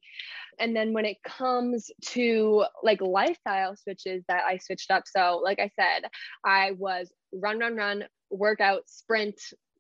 [0.60, 5.04] And then when it comes to like lifestyle switches that I switched up.
[5.06, 6.10] So, like I said,
[6.44, 9.40] I was run, run, run, workout, sprint,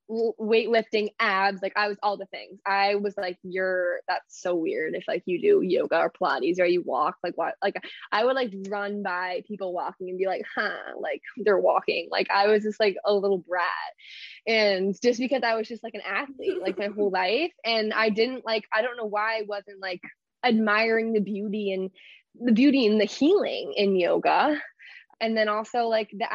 [0.09, 2.59] weightlifting, abs, like I was all the things.
[2.65, 6.65] I was like, you're that's so weird if like you do yoga or Pilates or
[6.65, 7.75] you walk, like what like
[8.11, 12.07] I would like run by people walking and be like, huh, like they're walking.
[12.11, 13.63] Like I was just like a little brat.
[14.47, 17.51] And just because I was just like an athlete like my whole life.
[17.63, 20.01] And I didn't like, I don't know why I wasn't like
[20.43, 21.91] admiring the beauty and
[22.41, 24.59] the beauty and the healing in yoga
[25.21, 26.27] and then also like the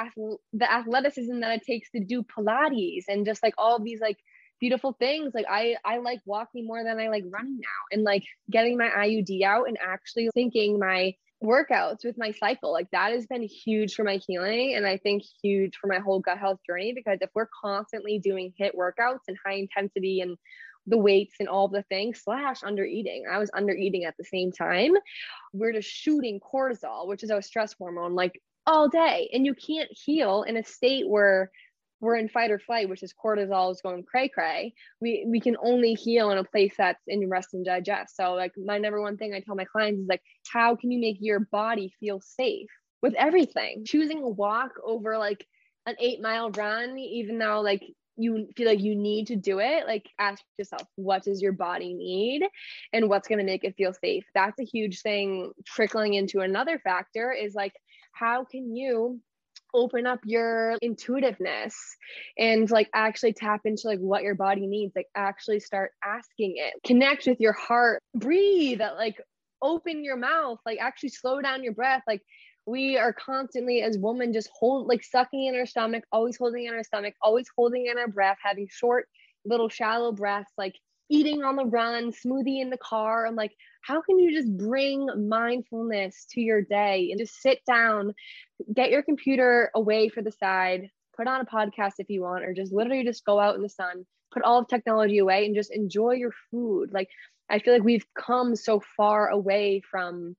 [0.53, 4.18] the athleticism that it takes to do pilates and just like all these like
[4.61, 5.33] beautiful things.
[5.35, 7.83] Like i i like walking more than i like running now.
[7.92, 12.73] And like getting my iud out and actually syncing my workouts with my cycle.
[12.73, 16.20] Like that has been huge for my healing and i think huge for my whole
[16.20, 20.37] gut health journey because if we're constantly doing HIIT workouts and high intensity and
[20.87, 24.25] the weights and all the things slash under eating i was under eating at the
[24.25, 24.92] same time
[25.55, 29.31] we're just shooting cortisol which is our stress hormone like all day.
[29.33, 31.50] And you can't heal in a state where
[32.00, 34.74] we're in fight or flight which is cortisol is going cray cray.
[35.00, 38.16] We we can only heal in a place that's in rest and digest.
[38.16, 40.22] So like my number one thing i tell my clients is like
[40.53, 42.68] how can you make your body feel safe
[43.03, 43.85] with everything?
[43.87, 45.46] Choosing a walk over like
[45.87, 47.83] an eight mile run even though like
[48.16, 51.94] you feel like you need to do it like ask yourself what does your body
[51.94, 52.42] need
[52.92, 54.24] and what's going to make it feel safe?
[54.35, 57.72] That's a huge thing trickling into another factor is like
[58.14, 59.20] how can you
[59.74, 61.74] open up your intuitiveness
[62.38, 66.74] and like actually tap into like what your body needs like actually start asking it?
[66.87, 68.00] Connect with your heart.
[68.14, 68.81] Breathe.
[68.81, 69.20] Like
[69.61, 70.59] open your mouth.
[70.64, 72.03] Like actually slow down your breath.
[72.07, 72.22] Like
[72.66, 76.74] we are constantly as women just hold like sucking in our stomach always holding in
[76.74, 79.07] our stomach always holding in our breath having short
[79.44, 80.74] little shallow breaths like
[81.11, 83.53] eating on the run smoothie in the car i'm like
[83.87, 88.14] how can you just bring mindfulness to your day and just sit down,
[88.75, 92.55] get your computer away for the side, put on a podcast if you want, or
[92.55, 95.75] just literally just go out in the sun, put all of technology away and just
[95.75, 96.90] enjoy your food.
[96.92, 97.09] Like,
[97.51, 100.35] I feel like we've come so far away from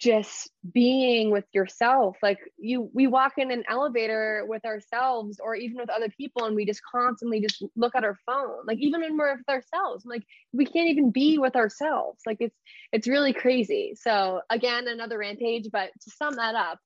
[0.00, 2.16] just being with yourself.
[2.22, 6.56] Like you we walk in an elevator with ourselves or even with other people and
[6.56, 10.22] we just constantly just look at our phone like even when we're with ourselves like
[10.52, 12.20] we can't even be with ourselves.
[12.26, 12.56] Like it's
[12.92, 13.94] it's really crazy.
[13.94, 16.78] So again another rampage but to sum that up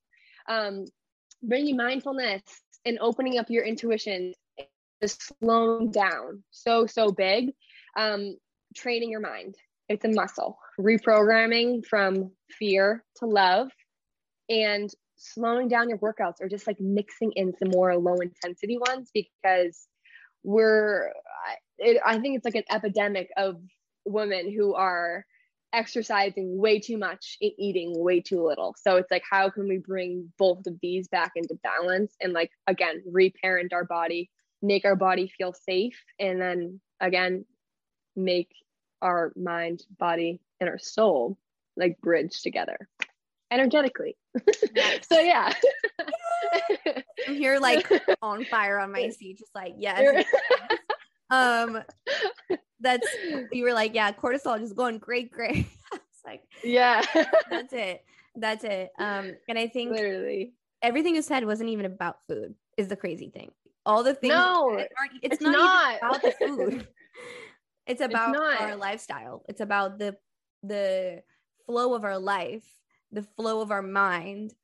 [0.48, 0.85] um
[1.42, 2.42] bringing mindfulness
[2.85, 4.35] and opening up your intuition
[5.00, 6.42] is slowing down.
[6.50, 7.53] So so big.
[7.96, 8.37] Um
[8.74, 9.55] training your mind
[9.88, 10.59] it's a muscle.
[10.79, 13.68] Reprogramming from fear to love
[14.49, 19.11] and slowing down your workouts or just like mixing in some more low intensity ones
[19.14, 19.87] because
[20.42, 21.11] we're
[21.79, 23.57] it, i think it's like an epidemic of
[24.05, 25.25] women who are
[25.75, 28.75] exercising way too much and eating way too little.
[28.81, 32.51] So it's like how can we bring both of these back into balance and like
[32.66, 34.31] again reparent our body
[34.62, 37.44] make our body feel safe and then again
[38.16, 38.49] make
[39.02, 41.38] our mind, body, and our soul
[41.76, 42.88] like bridge together
[43.50, 44.16] energetically.
[45.09, 45.52] so yeah.
[47.28, 47.88] I'm here like
[48.22, 50.24] on fire on my seat, just like yes.
[51.30, 51.83] um
[52.80, 53.07] that's
[53.52, 55.66] you were like, yeah, cortisol just going great, great.
[55.92, 57.02] it's like yeah.
[57.50, 58.04] that's it.
[58.37, 58.90] That's it.
[58.98, 63.30] Um and I think literally everything you said wasn't even about food, is the crazy
[63.30, 63.50] thing.
[63.87, 64.88] All the things no, it's,
[65.22, 65.96] it's not, not.
[65.98, 66.88] about the food.
[67.87, 69.44] It's about it's our lifestyle.
[69.49, 70.16] It's about the
[70.62, 71.23] the
[71.66, 72.66] flow of our life,
[73.12, 74.55] the flow of our mind,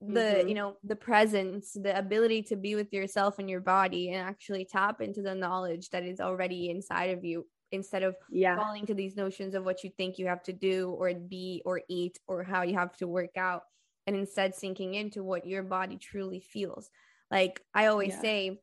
[0.00, 0.48] the mm-hmm.
[0.48, 4.64] you know, the presence, the ability to be with yourself and your body and actually
[4.64, 8.56] tap into the knowledge that is already inside of you instead of yeah.
[8.56, 11.80] falling to these notions of what you think you have to do or be or
[11.88, 13.62] eat or how you have to work out
[14.06, 16.90] and instead sinking into what your body truly feels.
[17.30, 18.20] Like I always yeah.
[18.20, 18.60] say,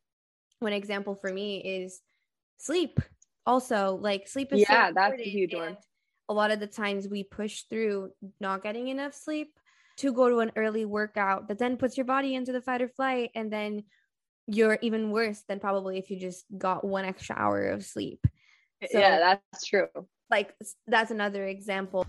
[0.60, 2.00] one example for me is
[2.58, 3.00] sleep
[3.46, 5.78] also like sleep is yeah so that's a huge one
[6.30, 9.50] a lot of the times we push through not getting enough sleep
[9.98, 12.88] to go to an early workout that then puts your body into the fight or
[12.88, 13.84] flight and then
[14.48, 18.26] you're even worse than probably if you just got one extra hour of sleep.
[18.92, 19.88] So, yeah, that's true.
[20.30, 20.54] Like
[20.88, 22.06] that's another example.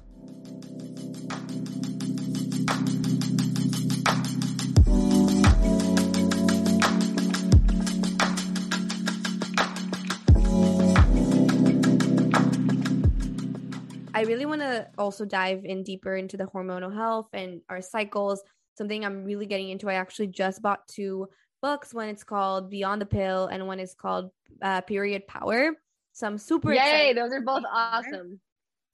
[14.15, 18.43] I really want to also dive in deeper into the hormonal health and our cycles.
[18.77, 19.89] Something I'm really getting into.
[19.89, 21.29] I actually just bought two
[21.61, 21.93] books.
[21.95, 24.31] One it's called Beyond the Pill, and one is called
[24.63, 25.73] uh, Period Power.
[26.13, 27.17] So I'm super Yay, excited.
[27.17, 28.41] those are both awesome.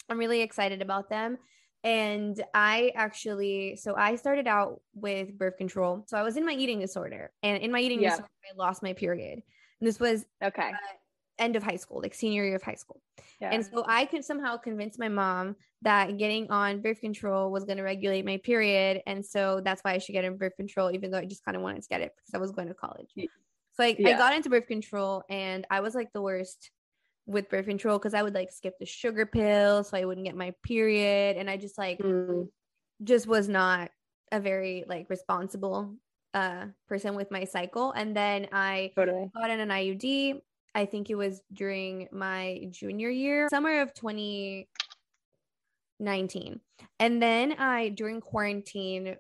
[0.09, 1.39] I'm really excited about them.
[1.85, 6.05] And I actually, so I started out with birth control.
[6.09, 8.11] So I was in my eating disorder, and in my eating yeah.
[8.11, 9.43] disorder, I lost my period.
[9.81, 10.71] And this was okay.
[10.71, 10.77] Uh,
[11.39, 13.01] end of high school, like senior year of high school.
[13.41, 13.51] Yeah.
[13.53, 17.78] And so I could somehow convince my mom that getting on birth control was going
[17.78, 19.03] to regulate my period.
[19.07, 21.57] And so that's why I should get on birth control, even though I just kind
[21.57, 23.11] of wanted to get it because I was going to college.
[23.16, 24.11] So like yeah.
[24.11, 26.70] I got into birth control and I was like the worst
[27.26, 30.34] with birth control because I would like skip the sugar pill so I wouldn't get
[30.34, 31.36] my period.
[31.36, 32.49] And I just like mm.
[33.05, 33.91] just was not
[34.32, 35.95] a very like responsible
[36.34, 37.93] uh person with my cycle.
[37.93, 39.30] And then I totally.
[39.34, 40.41] got in an IUD
[40.75, 46.61] I think it was during my junior year, summer of 2019.
[47.01, 49.16] And then I, during quarantine,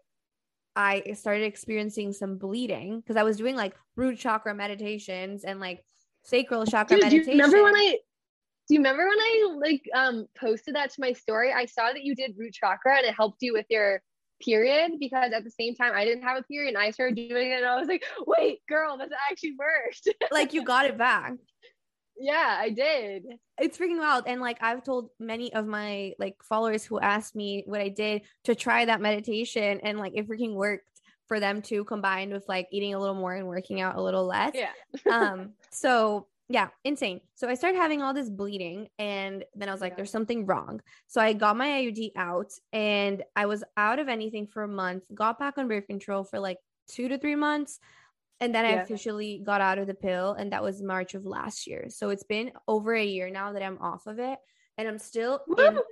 [0.76, 5.84] I started experiencing some bleeding because I was doing like root chakra meditations and like
[6.22, 7.24] sacral chakra Dude, meditation.
[7.24, 7.98] Do you remember when I
[8.68, 11.52] do you remember when I like um posted that to my story?
[11.52, 14.02] I saw that you did root chakra and it helped you with your
[14.40, 17.50] period because at the same time I didn't have a period and I started doing
[17.50, 20.08] it and I was like, wait, girl, this actually worked.
[20.32, 21.32] like you got it back.
[22.20, 23.26] Yeah, I did.
[23.58, 24.24] It's freaking wild.
[24.26, 28.22] And like I've told many of my like followers who asked me what I did
[28.44, 30.84] to try that meditation and like it freaking worked
[31.26, 34.26] for them to combine with like eating a little more and working out a little
[34.26, 34.54] less.
[34.54, 34.70] Yeah.
[35.12, 37.20] um so yeah, insane.
[37.34, 39.96] So I started having all this bleeding, and then I was like, yeah.
[39.96, 40.80] there's something wrong.
[41.06, 45.04] So I got my IUD out, and I was out of anything for a month,
[45.14, 47.78] got back on birth control for like two to three months.
[48.40, 48.70] And then yeah.
[48.70, 51.86] I officially got out of the pill, and that was March of last year.
[51.88, 54.38] So it's been over a year now that I'm off of it,
[54.78, 55.82] and I'm still in the,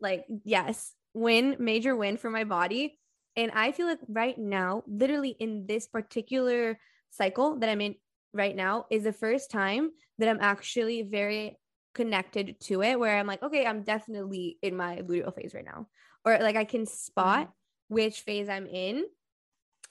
[0.00, 2.98] like, yes, win, major win for my body.
[3.36, 6.80] And I feel like right now, literally in this particular
[7.10, 7.94] cycle that I'm in
[8.32, 11.58] right now is the first time that I'm actually very
[11.94, 15.88] connected to it where I'm like, okay, I'm definitely in my luteal phase right now.
[16.24, 17.94] Or like I can spot mm-hmm.
[17.94, 19.04] which phase I'm in,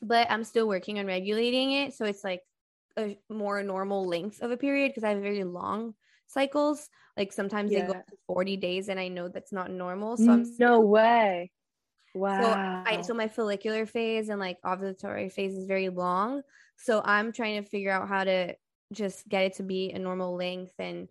[0.01, 1.93] but I'm still working on regulating it.
[1.93, 2.41] So it's like
[2.97, 5.93] a more normal length of a period because I have very long
[6.27, 6.87] cycles.
[7.17, 7.81] Like sometimes yeah.
[7.81, 10.17] they go to 40 days and I know that's not normal.
[10.17, 11.51] So I'm no way.
[12.14, 12.53] Wow.
[12.53, 12.55] So
[12.86, 16.43] I so my follicular phase and like ovulatory phase is very long.
[16.78, 18.55] So I'm trying to figure out how to
[18.93, 21.10] just get it to be a normal length and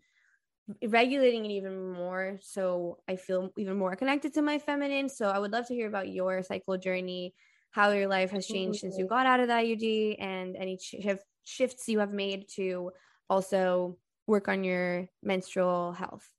[0.85, 5.09] regulating it even more so I feel even more connected to my feminine.
[5.09, 7.35] So I would love to hear about your cycle journey,
[7.71, 10.97] how your life has changed since you got out of the IUD and any sh-
[11.45, 12.93] shifts you have made to
[13.31, 16.31] also work on your menstrual health.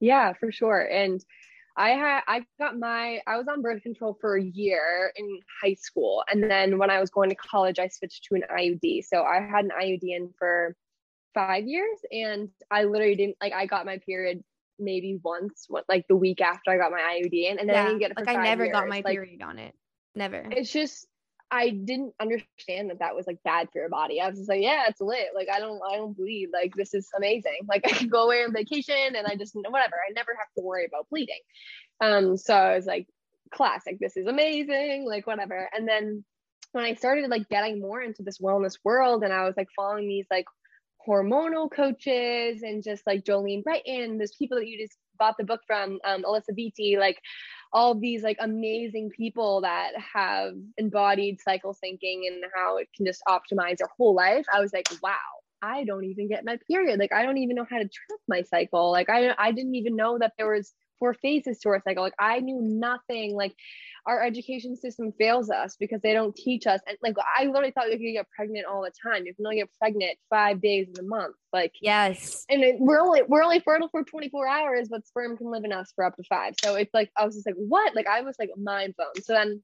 [0.00, 0.80] Yeah, for sure.
[0.80, 1.24] And
[1.76, 5.74] I had I got my I was on birth control for a year in high
[5.74, 9.04] school and then when I was going to college I switched to an IUD.
[9.04, 10.76] So I had an IUD in for
[11.34, 14.42] 5 years and I literally didn't like I got my period
[14.78, 17.82] maybe once what like the week after I got my IUD in and then yeah,
[17.82, 18.72] I didn't get it like I never years.
[18.72, 19.74] got my like, period on it.
[20.14, 20.46] Never.
[20.52, 21.06] It's just
[21.50, 24.20] I didn't understand that that was like bad for your body.
[24.20, 25.28] I was just like, yeah, it's lit.
[25.34, 26.48] Like I don't, I don't bleed.
[26.52, 27.58] Like this is amazing.
[27.68, 29.96] Like I can go away on vacation and I just whatever.
[29.96, 31.40] I never have to worry about bleeding.
[32.00, 33.06] Um, so I was like,
[33.52, 33.98] classic.
[34.00, 35.06] This is amazing.
[35.06, 35.68] Like whatever.
[35.72, 36.24] And then
[36.72, 40.08] when I started like getting more into this wellness world, and I was like following
[40.08, 40.46] these like
[41.06, 45.60] hormonal coaches and just like Jolene Brighten, those people that you just bought the book
[45.66, 47.18] from, um, Alisa Vitti, like
[47.74, 53.20] all these like amazing people that have embodied cycle thinking and how it can just
[53.28, 54.46] optimize your whole life.
[54.54, 55.16] I was like, wow,
[55.60, 57.00] I don't even get my period.
[57.00, 58.92] Like I don't even know how to track my cycle.
[58.92, 60.72] Like I I didn't even know that there was
[61.04, 62.02] four phases to our cycle.
[62.02, 63.34] Like I knew nothing.
[63.34, 63.54] Like
[64.06, 66.80] our education system fails us because they don't teach us.
[66.88, 69.26] And like I literally thought you could get pregnant all the time.
[69.26, 71.36] You can only get pregnant five days in a month.
[71.52, 75.50] Like yes, and it, we're only we're only fertile for 24 hours, but sperm can
[75.50, 76.54] live in us for up to five.
[76.64, 77.94] So it's like I was just like, what?
[77.94, 79.22] Like I was like mind blown.
[79.22, 79.62] So then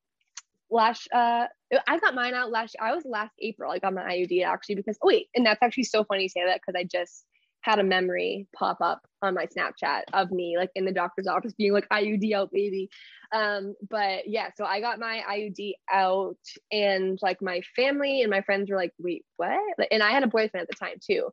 [0.70, 1.47] last uh
[1.88, 4.97] I got mine out last I was last April I got my IUD actually because
[5.03, 7.24] oh wait and that's actually so funny you say that because I just
[7.62, 11.52] had a memory pop up on my Snapchat of me like in the doctor's office
[11.52, 12.88] being like IUD out baby.
[13.32, 16.38] Um, but yeah, so I got my IUD out
[16.72, 19.61] and like my family and my friends were like, wait, what?
[19.92, 21.28] And I had a boyfriend at the time too.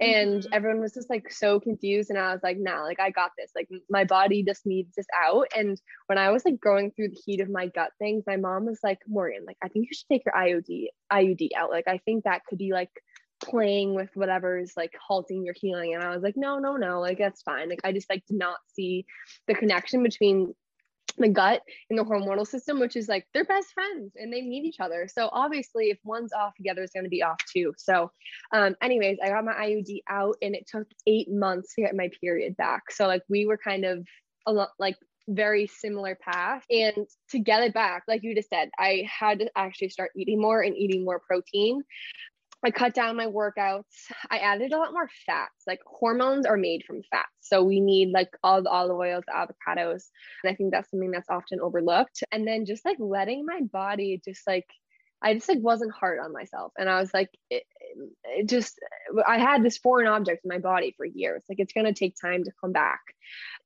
[0.00, 0.52] And mm-hmm.
[0.52, 2.10] everyone was just like so confused.
[2.10, 3.52] And I was like, nah, like I got this.
[3.54, 5.46] Like my body just needs this out.
[5.56, 8.66] And when I was like going through the heat of my gut things, my mom
[8.66, 11.70] was like, Morgan, like I think you should take your IUD IUD out.
[11.70, 12.90] Like I think that could be like
[13.42, 17.18] playing with whatever's like halting your healing and i was like no no no like
[17.18, 19.04] that's fine like i just like did not see
[19.46, 20.54] the connection between
[21.18, 24.64] the gut and the hormonal system which is like they're best friends and they need
[24.64, 27.72] each other so obviously if one's off the other is going to be off too
[27.76, 28.10] so
[28.52, 32.08] um anyways i got my iud out and it took eight months to get my
[32.20, 34.06] period back so like we were kind of
[34.46, 34.96] a lot like
[35.30, 36.64] very similar path.
[36.70, 40.40] And to get it back, like you just said, I had to actually start eating
[40.40, 41.82] more and eating more protein.
[42.64, 43.84] I cut down my workouts.
[44.30, 45.64] I added a lot more fats.
[45.66, 47.28] Like hormones are made from fats.
[47.40, 50.04] So we need like all the olive oils, avocados.
[50.44, 52.22] And I think that's something that's often overlooked.
[52.32, 54.66] And then just like letting my body just like
[55.22, 56.72] I just like wasn't hard on myself.
[56.78, 57.64] And I was like, it,
[58.24, 58.78] it just,
[59.26, 61.42] I had this foreign object in my body for years.
[61.48, 63.00] Like it's going to take time to come back.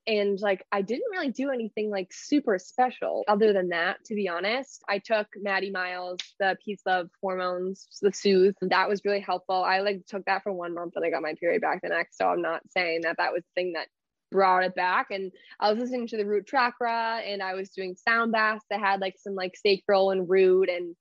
[0.06, 4.28] And like, I didn't really do anything like super special other than that, to be
[4.28, 4.82] honest.
[4.88, 8.54] I took Maddie Miles, the Peace Love hormones, the Soothe.
[8.60, 9.62] That was really helpful.
[9.62, 12.18] I like took that for one month and I got my period back the next.
[12.18, 13.86] So I'm not saying that that was the thing that
[14.30, 15.30] brought it back and
[15.60, 19.00] I was listening to the root chakra and I was doing sound baths that had
[19.00, 20.96] like some like sacral and root and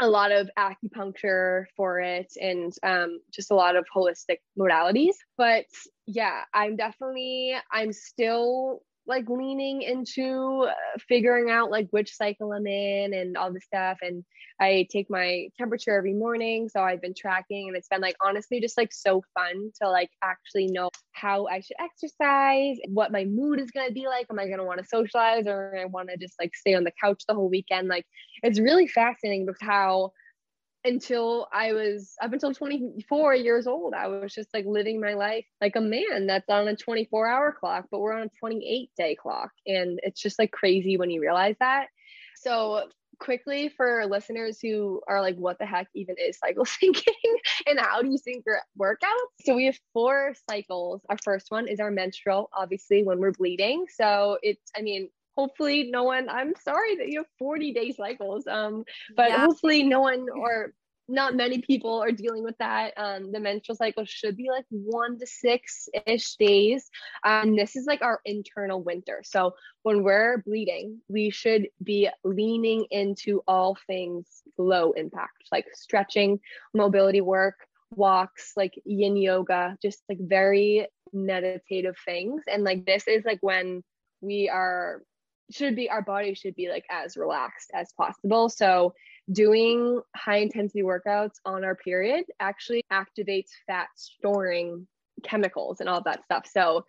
[0.00, 5.14] a lot of acupuncture for it and um, just a lot of holistic modalities.
[5.36, 5.66] But
[6.06, 12.66] yeah i'm definitely i'm still like leaning into uh, figuring out like which cycle I'm
[12.66, 13.98] in and all this stuff.
[14.02, 14.24] And
[14.60, 16.68] I take my temperature every morning.
[16.68, 20.10] So I've been tracking and it's been like honestly just like so fun to like
[20.22, 24.26] actually know how I should exercise, what my mood is going to be like.
[24.30, 26.84] Am I going to want to socialize or I want to just like stay on
[26.84, 27.88] the couch the whole weekend?
[27.88, 28.06] Like
[28.42, 30.12] it's really fascinating with how
[30.86, 33.94] until I was up until 24 years old.
[33.94, 37.52] I was just like living my life like a man that's on a 24 hour
[37.52, 39.50] clock, but we're on a 28 day clock.
[39.66, 41.88] And it's just like crazy when you realize that.
[42.36, 42.84] So,
[43.18, 47.34] quickly for listeners who are like, what the heck even is cycle syncing
[47.66, 49.44] and how do you sync your workouts?
[49.44, 51.00] So, we have four cycles.
[51.08, 53.86] Our first one is our menstrual, obviously, when we're bleeding.
[53.88, 58.46] So, it's, I mean, hopefully no one i'm sorry that you have 40 day cycles
[58.46, 58.84] um
[59.16, 59.44] but yeah.
[59.44, 60.72] hopefully no one or
[61.08, 62.92] not many people are dealing with that.
[62.96, 66.90] Um the menstrual cycle should be like one to six ish days.
[67.24, 69.22] And um, this is like our internal winter.
[69.24, 76.40] So when we're bleeding we should be leaning into all things low impact like stretching
[76.74, 77.54] mobility work
[77.94, 82.42] walks like yin yoga just like very meditative things.
[82.48, 83.82] And like this is like when
[84.20, 85.02] we are
[85.50, 88.48] should be our body should be like as relaxed as possible.
[88.48, 88.94] So
[89.30, 94.86] doing high intensity workouts on our period actually activates fat storing
[95.22, 96.46] chemicals and all that stuff.
[96.50, 96.84] So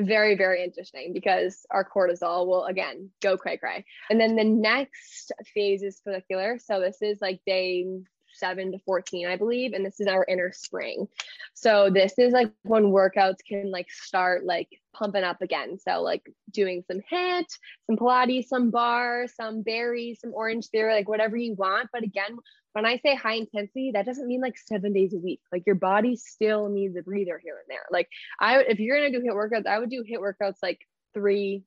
[0.00, 3.84] very very interesting because our cortisol will again go cray cray.
[4.08, 6.58] And then the next phase is follicular.
[6.58, 7.86] So this is like day
[8.34, 11.06] 7 to 14 i believe and this is our inner spring.
[11.54, 15.78] So this is like when workouts can like start like pumping up again.
[15.78, 17.46] So like doing some HIIT
[17.86, 21.88] some pilates some barre some Barry's some Orangetheory like whatever you want.
[21.92, 22.36] But again
[22.72, 25.40] when i say high intensity that doesn't mean like seven days a week.
[25.52, 27.86] Like your body still needs a breather here and there.
[27.90, 28.08] Like
[28.40, 30.80] i if you're gonna do HIIT workouts i would do HIIT workouts like
[31.14, 31.64] three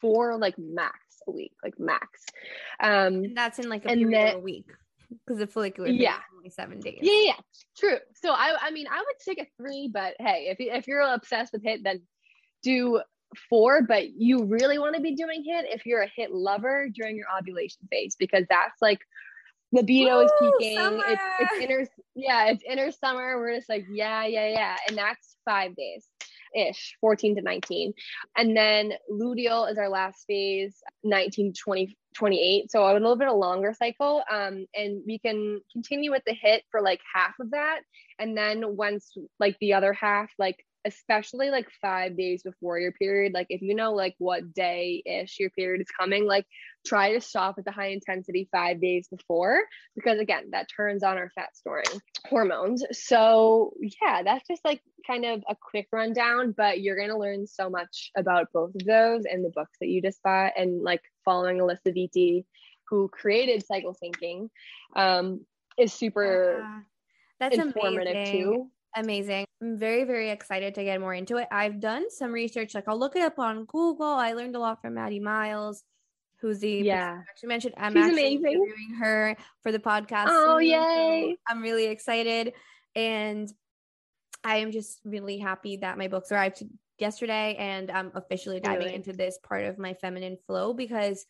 [0.00, 2.24] four like max a week like max.
[2.80, 4.66] Um and that's in like a period then, of a week
[5.10, 6.98] because the follicular yeah only seven days.
[7.02, 7.40] Yeah, yeah,
[7.78, 7.98] true.
[8.14, 11.52] So I, I mean, I would take a three, but hey, if if you're obsessed
[11.52, 12.02] with HIIT, then
[12.62, 13.00] do
[13.48, 13.82] four.
[13.82, 17.26] But you really want to be doing HIIT if you're a HIIT lover during your
[17.38, 19.00] ovulation phase because that's like
[19.72, 20.78] libido Woo, is peaking.
[21.06, 23.38] It's, it's inner, yeah, it's inner summer.
[23.38, 26.06] We're just like, yeah, yeah, yeah, and that's five days
[26.52, 27.92] ish 14 to 19
[28.36, 33.28] and then luteal is our last phase 19 to 20 28 so a little bit
[33.28, 37.50] a longer cycle um, and we can continue with the HIIT for like half of
[37.52, 37.80] that.
[38.18, 43.32] And then once like the other half like especially like five days before your period
[43.34, 46.46] like if you know like what day ish your period is coming like
[46.86, 49.60] try to stop at the high intensity five days before
[49.94, 51.84] because again that turns on our fat storing
[52.28, 57.18] hormones so yeah that's just like kind of a quick rundown but you're going to
[57.18, 60.82] learn so much about both of those and the books that you just bought and
[60.82, 62.44] like following alisa vitti
[62.88, 64.48] who created cycle syncing
[64.96, 65.44] um,
[65.78, 66.80] is super yeah.
[67.38, 68.42] that's informative amazing.
[68.42, 69.44] too Amazing.
[69.62, 71.46] I'm very, very excited to get more into it.
[71.52, 74.06] I've done some research, like I'll look it up on Google.
[74.06, 75.84] I learned a lot from Maddie Miles,
[76.40, 77.20] who's the yeah.
[77.40, 77.74] She mentioned.
[77.76, 78.52] I'm She's actually amazing.
[78.52, 80.26] interviewing her for the podcast.
[80.28, 81.36] Oh, soon, so yay.
[81.48, 82.54] I'm really excited.
[82.96, 83.48] And
[84.42, 86.64] I am just really happy that my books arrived
[86.98, 88.94] yesterday and I'm officially diving Really?
[88.94, 91.24] into this part of my feminine flow because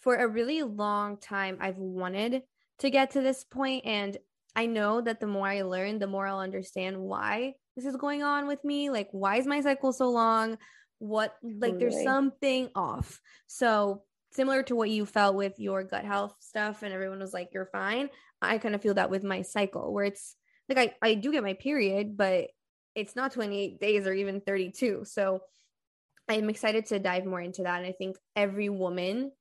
[0.00, 2.42] for a really long time I've wanted
[2.80, 4.16] to get to this point and
[4.56, 8.22] I know that the more I learn, the more I'll understand why this is going
[8.22, 8.88] on with me.
[8.90, 10.56] Like, why is my cycle so long?
[10.98, 13.20] What, like, there's something off.
[13.46, 14.02] So,
[14.32, 17.66] similar to what you felt with your gut health stuff, and everyone was like, you're
[17.66, 18.08] fine.
[18.40, 20.36] I kind of feel that with my cycle, where it's
[20.70, 22.48] like I, I do get my period, but
[22.94, 25.04] it's not 28 days or even 32.
[25.04, 25.40] So,
[26.28, 27.76] I'm excited to dive more into that.
[27.76, 29.32] And I think every woman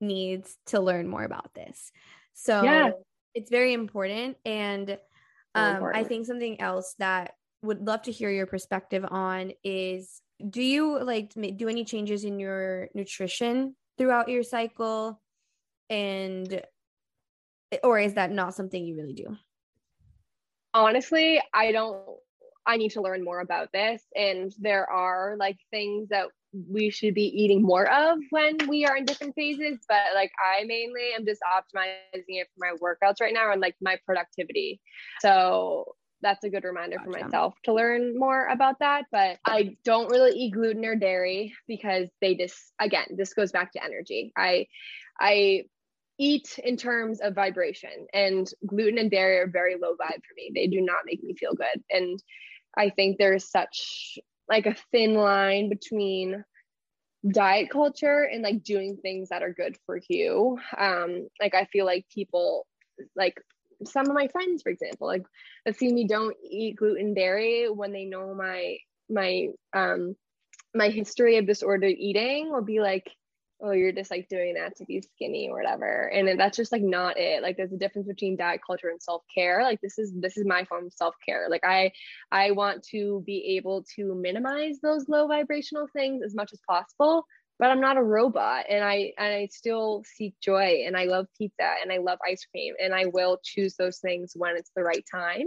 [0.00, 1.92] needs to learn more about this.
[2.34, 2.90] So, Yeah.
[3.34, 4.36] It's very important.
[4.44, 4.98] And Very
[5.54, 7.32] um, I think something else that
[7.62, 10.20] would love to hear your perspective on is
[10.50, 15.20] do you like do any changes in your nutrition throughout your cycle?
[15.88, 16.62] And
[17.82, 19.36] or is that not something you really do?
[20.74, 22.02] honestly i don't
[22.66, 26.26] i need to learn more about this and there are like things that
[26.68, 30.64] we should be eating more of when we are in different phases but like i
[30.64, 34.80] mainly am just optimizing it for my workouts right now and like my productivity.
[35.20, 40.10] So that's a good reminder for myself to learn more about that but i don't
[40.10, 44.32] really eat gluten or dairy because they just again this goes back to energy.
[44.36, 44.66] I
[45.20, 45.64] i
[46.18, 50.52] eat in terms of vibration and gluten and dairy are very low vibe for me.
[50.54, 52.22] They do not make me feel good and
[52.76, 56.44] i think there's such like a thin line between
[57.32, 60.58] diet culture and like doing things that are good for you.
[60.76, 62.66] Um like i feel like people
[63.16, 63.40] like
[63.84, 65.24] some of my friends for example like
[65.64, 68.76] that see me don't eat gluten dairy when they know my
[69.10, 70.14] my um
[70.74, 73.10] my history of disordered eating will be like
[73.64, 76.08] oh you're just like doing that to be skinny or whatever.
[76.08, 77.42] And that's just like not it.
[77.42, 79.62] Like there's a difference between diet culture and self-care.
[79.62, 81.46] Like this is this is my form of self-care.
[81.48, 81.90] Like i
[82.30, 87.24] i want to be able to minimize those low vibrational things as much as possible
[87.58, 91.26] but i'm not a robot and i and i still seek joy and i love
[91.38, 94.82] pizza and i love ice cream and i will choose those things when it's the
[94.82, 95.46] right time.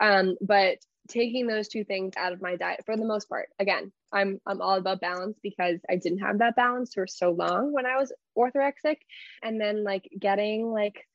[0.00, 0.78] Um but
[1.08, 4.60] taking those two things out of my diet for the most part again i'm i'm
[4.60, 8.12] all about balance because i didn't have that balance for so long when i was
[8.36, 8.96] orthorexic
[9.42, 11.06] and then like getting like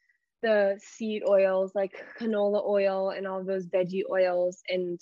[0.41, 5.00] the seed oils like canola oil and all those veggie oils and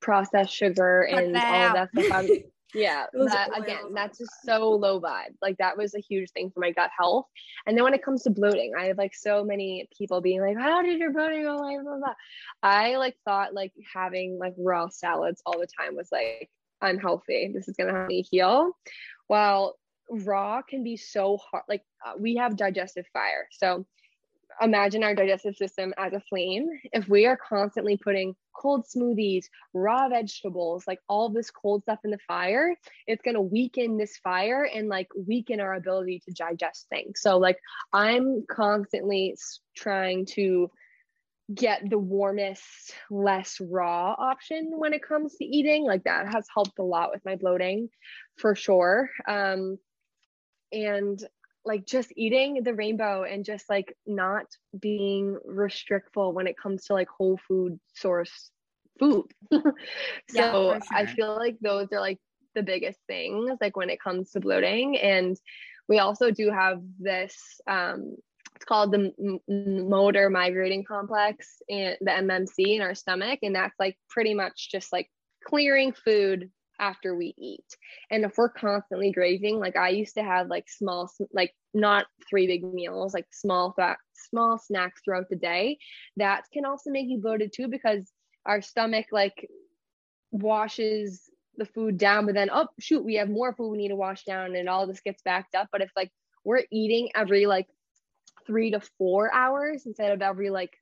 [0.00, 2.26] processed sugar Cut and all that stuff.
[2.74, 5.34] yeah that again that's just so low vibe.
[5.40, 7.26] Like that was a huge thing for my gut health.
[7.66, 10.56] And then when it comes to bloating i have like so many people being like
[10.58, 11.56] how did your bloating go?
[11.56, 12.14] Away blah, blah,
[12.62, 16.50] i like thought like having like raw salads all the time was like
[16.82, 17.50] unhealthy.
[17.54, 18.72] This is gonna help me heal.
[19.26, 19.76] While
[20.08, 23.48] raw can be so hard like uh, we have digestive fire.
[23.50, 23.86] So
[24.60, 26.68] imagine our digestive system as a flame.
[26.92, 29.44] If we are constantly putting cold smoothies,
[29.74, 32.74] raw vegetables, like all this cold stuff in the fire,
[33.06, 37.20] it's going to weaken this fire and like weaken our ability to digest things.
[37.20, 37.58] So, like,
[37.92, 39.36] I'm constantly
[39.76, 40.70] trying to
[41.54, 45.84] get the warmest, less raw option when it comes to eating.
[45.84, 47.88] Like, that has helped a lot with my bloating
[48.36, 49.10] for sure.
[49.28, 49.78] Um,
[50.72, 51.18] and
[51.66, 54.46] like just eating the rainbow and just like not
[54.78, 58.50] being restrictful when it comes to like whole food source
[58.98, 59.26] food.
[59.50, 59.62] so
[60.32, 62.18] Yeah, for I feel like those are like
[62.54, 64.96] the biggest things like when it comes to bloating.
[64.98, 65.36] And
[65.88, 68.16] we also do have this um
[68.54, 69.12] it's called the
[69.48, 73.40] motor migrating complex and the MMC in our stomach.
[73.42, 75.10] And that's like pretty much just like
[75.44, 77.64] clearing food after we eat.
[78.10, 82.46] And if we're constantly grazing, like I used to have like small, like not three
[82.46, 85.78] big meals, like small fat, small snacks throughout the day,
[86.16, 88.10] that can also make you bloated too because
[88.46, 89.48] our stomach like
[90.30, 93.96] washes the food down, but then oh shoot, we have more food we need to
[93.96, 95.68] wash down, and all this gets backed up.
[95.72, 96.10] But if like
[96.44, 97.66] we're eating every like
[98.46, 100.78] three to four hours instead of every like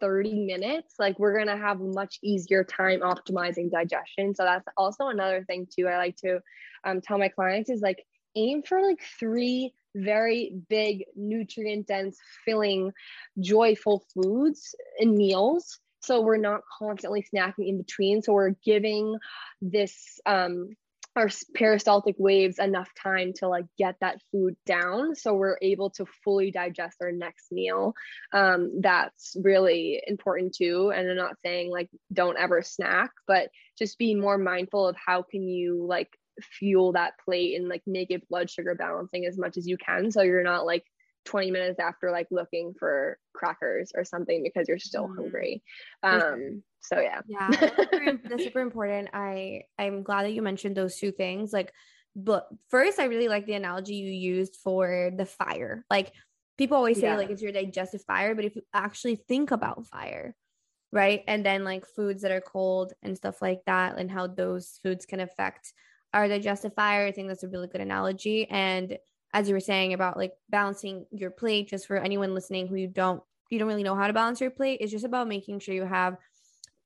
[0.00, 4.34] 30 minutes like we're going to have a much easier time optimizing digestion.
[4.34, 6.40] So that's also another thing too i like to
[6.84, 12.92] um, tell my clients is like aim for like three very big nutrient dense filling
[13.38, 15.78] joyful foods and meals.
[16.00, 18.22] So we're not constantly snacking in between.
[18.22, 19.16] So we're giving
[19.60, 20.70] this um
[21.14, 26.06] our peristaltic waves enough time to like get that food down so we're able to
[26.24, 27.94] fully digest our next meal.
[28.32, 33.48] Um, that's really important too and i'm not saying like don't ever snack but
[33.78, 36.08] just be more mindful of how can you like
[36.40, 40.10] fuel that plate and like make it blood sugar balancing as much as you can
[40.10, 40.84] so you're not like
[41.24, 45.16] 20 minutes after like looking for crackers or something because you're still mm.
[45.16, 45.62] hungry.
[46.02, 47.20] Um so yeah.
[47.26, 49.08] Yeah that's super, that's super important.
[49.12, 51.52] I i'm glad that you mentioned those two things.
[51.52, 51.72] Like
[52.14, 55.84] but first i really like the analogy you used for the fire.
[55.90, 56.12] Like
[56.58, 57.16] people always say yeah.
[57.16, 60.34] like it's your digestive fire but if you actually think about fire
[60.92, 61.24] right?
[61.26, 65.06] And then like foods that are cold and stuff like that and how those foods
[65.06, 65.72] can affect
[66.12, 68.46] our digestive fire i think that's a really good analogy.
[68.48, 68.98] And
[69.32, 72.88] as you were saying about like balancing your plate just for anyone listening who you
[72.88, 75.74] don't you don't really know how to balance your plate it's just about making sure
[75.74, 76.16] you have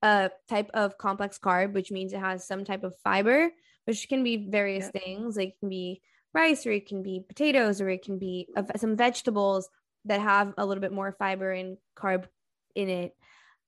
[0.02, 3.50] a type of complex carb which means it has some type of fiber
[3.86, 5.00] which can be various yeah.
[5.00, 5.36] things.
[5.36, 6.02] Like it can be
[6.34, 9.70] rice or it can be potatoes or it can be some vegetables
[10.04, 12.26] that have a little bit more fiber and carb
[12.74, 13.16] in it.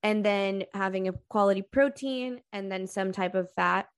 [0.03, 3.89] And then having a quality protein and then some type of fat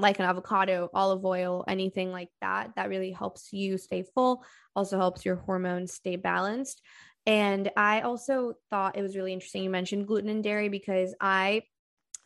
[0.00, 4.44] like an avocado, olive oil, anything like that, that really helps you stay full,
[4.74, 6.82] also helps your hormones stay balanced.
[7.26, 11.62] And I also thought it was really interesting you mentioned gluten and dairy because I,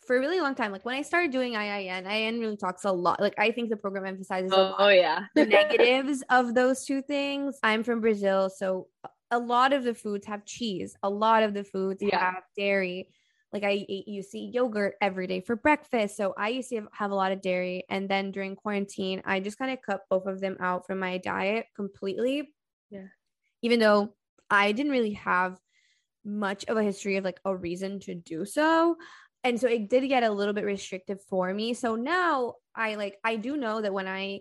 [0.07, 2.93] for a really long time, like when I started doing IIN, IIN really talks a
[2.93, 3.21] lot.
[3.21, 7.59] Like I think the program emphasizes oh, oh yeah the negatives of those two things.
[7.63, 8.89] I'm from Brazil, so
[9.31, 10.97] a lot of the foods have cheese.
[11.03, 12.19] A lot of the foods yeah.
[12.19, 13.09] have dairy
[13.55, 16.17] like I used to eat yogurt every day for breakfast.
[16.17, 17.85] So I used to have, have a lot of dairy.
[17.89, 21.19] And then during quarantine, I just kind of cut both of them out from my
[21.19, 22.53] diet completely.
[22.91, 23.07] Yeah.
[23.63, 24.13] Even though
[24.51, 25.57] I didn't really have
[26.25, 28.97] much of a history of like a reason to do so.
[29.45, 31.75] And so it did get a little bit restrictive for me.
[31.75, 34.41] So now I like, I do know that when I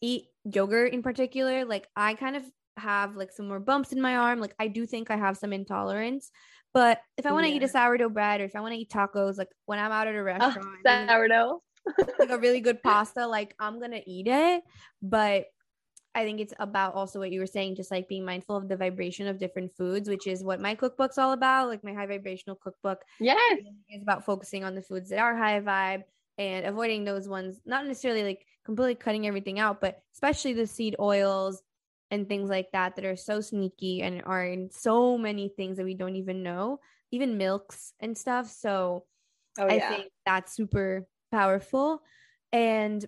[0.00, 2.44] eat yogurt in particular, like I kind of
[2.78, 4.40] have like some more bumps in my arm.
[4.40, 6.30] Like I do think I have some intolerance.
[6.74, 7.56] But if I want to yeah.
[7.56, 10.06] eat a sourdough bread or if I want to eat tacos, like when I'm out
[10.06, 11.62] at a restaurant, oh, sourdough,
[12.18, 14.62] like a really good pasta, like I'm gonna eat it.
[15.02, 15.46] But
[16.14, 18.76] I think it's about also what you were saying, just like being mindful of the
[18.76, 21.68] vibration of different foods, which is what my cookbook's all about.
[21.68, 23.60] Like my high vibrational cookbook, yes,
[23.90, 26.02] is about focusing on the foods that are high vibe
[26.36, 27.60] and avoiding those ones.
[27.64, 31.62] Not necessarily like completely cutting everything out, but especially the seed oils
[32.10, 35.84] and things like that that are so sneaky and are in so many things that
[35.84, 36.80] we don't even know,
[37.10, 38.50] even milks and stuff.
[38.50, 39.04] So
[39.58, 39.88] oh, I yeah.
[39.88, 42.02] think that's super powerful.
[42.52, 43.04] And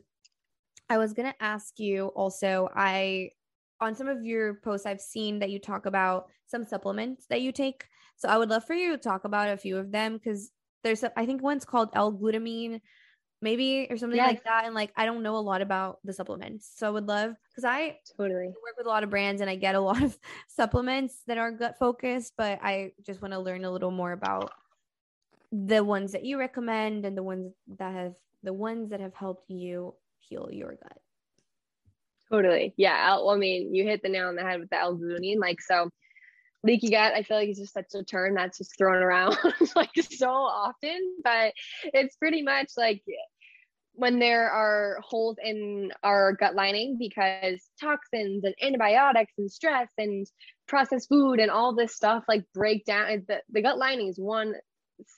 [0.88, 3.30] I was going to ask you also, I
[3.80, 7.52] on some of your posts I've seen that you talk about some supplements that you
[7.52, 7.84] take.
[8.16, 10.50] So I would love for you to talk about a few of them cuz
[10.84, 12.80] there's a, I think one's called L-glutamine
[13.42, 14.28] maybe or something yes.
[14.28, 17.06] like that and like i don't know a lot about the supplements so i would
[17.06, 18.46] love because i totally.
[18.46, 20.18] work with a lot of brands and i get a lot of
[20.48, 24.52] supplements that are gut focused but i just want to learn a little more about
[25.52, 29.50] the ones that you recommend and the ones that have the ones that have helped
[29.50, 30.98] you heal your gut.
[32.30, 32.72] Totally.
[32.76, 35.90] Yeah i mean you hit the nail on the head with the l-glutamine like so
[36.62, 39.36] leaky gut i feel like it's just such a term that's just thrown around
[39.76, 41.52] like so often but
[41.84, 43.02] it's pretty much like
[43.94, 50.26] when there are holes in our gut lining because toxins and antibiotics and stress and
[50.68, 54.54] processed food and all this stuff like break down the, the gut lining is one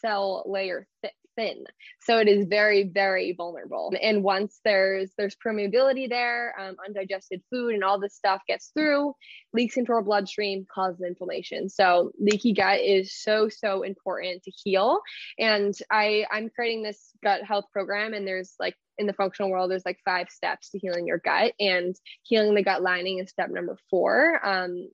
[0.00, 1.64] cell layer thick thin.
[2.00, 3.92] So it is very very vulnerable.
[4.00, 9.14] And once there's there's permeability there um, undigested food and all this stuff gets through
[9.52, 11.68] leaks into our bloodstream causes inflammation.
[11.68, 15.00] So leaky gut is so so important to heal.
[15.38, 19.70] And i i'm creating this gut health program and there's like in the functional world
[19.70, 21.52] there's like five steps to healing your gut.
[21.58, 24.40] And healing the gut lining is step number four.
[24.44, 24.88] Um,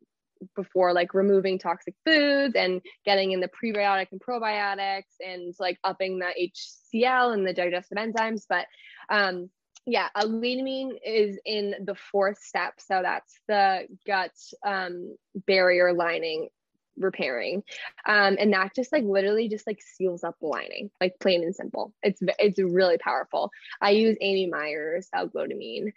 [0.55, 6.19] before like removing toxic foods and getting in the prebiotic and probiotics and like upping
[6.19, 6.51] the
[6.95, 8.43] HCl and the digestive enzymes.
[8.49, 8.67] But
[9.11, 9.51] um,
[9.87, 12.75] yeah, glutamine is in the fourth step.
[12.79, 14.33] So that's the gut
[14.65, 16.49] um, barrier lining
[16.99, 17.63] repairing.
[18.07, 21.55] Um and that just like literally just like seals up the lining like plain and
[21.55, 21.95] simple.
[22.03, 23.51] It's it's really powerful.
[23.81, 25.93] I use amy myers' l-glutamine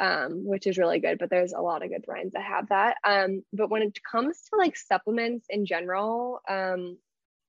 [0.00, 2.96] um which is really good but there's a lot of good brands that have that.
[3.04, 6.96] Um but when it comes to like supplements in general um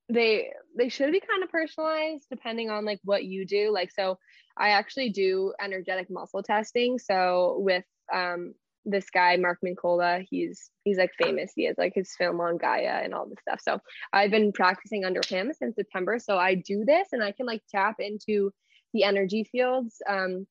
[0.09, 3.71] they they should be kind of personalized depending on like what you do.
[3.71, 4.17] Like so
[4.57, 6.99] i actually do energetic muscle testing.
[6.99, 7.83] So with
[8.13, 8.53] um
[8.85, 11.51] this guy Mark Mincolla, he's he's like famous.
[11.55, 13.59] He has like his film on Gaia and all this stuff.
[13.61, 13.79] So
[14.13, 16.19] I've been practicing under him since September.
[16.19, 18.51] So I do this and I can like tap into
[18.93, 20.47] the energy fields um,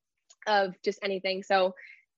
[0.47, 1.43] of just anything.
[1.43, 1.75] So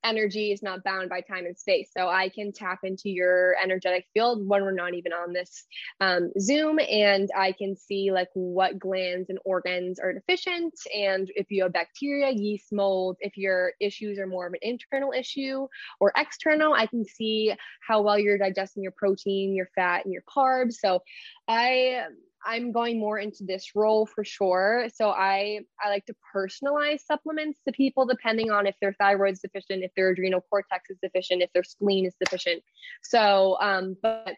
[0.07, 1.91] energy is not bound by time and space.
[1.97, 5.65] So I can tap into your energetic field when we're not even on this
[6.01, 11.51] um, Zoom, and I can see like what glands and organs are deficient, and if
[11.51, 13.17] you have bacteria, yeast, mold.
[13.21, 15.67] If your issues are more of an internal issue
[16.01, 17.55] or external, I can see
[17.87, 20.75] how well you're digesting your protein, your fat, and your carbs.
[20.75, 21.03] So
[21.49, 22.05] I
[22.47, 24.89] I'm going more into this role for sure.
[24.95, 29.41] So I I like to personalize supplements to people depending on if their thyroid is
[29.41, 32.63] deficient, if their adrenal cortex is deficient, if their spleen is deficient.
[33.03, 34.37] So um, but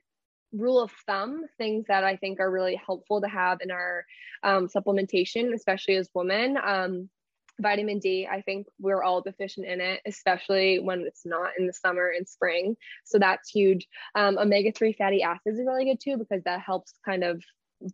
[0.52, 4.04] rule of thumb, things that I think are really helpful to have in our
[4.42, 6.56] um, supplementation, especially as women.
[6.64, 7.10] Um,
[7.60, 11.72] vitamin D, I think we're all deficient in it, especially when it's not in the
[11.72, 12.76] summer and spring.
[13.04, 13.86] So that's huge.
[14.14, 17.42] Um, omega 3 fatty acids are really good too because that helps kind of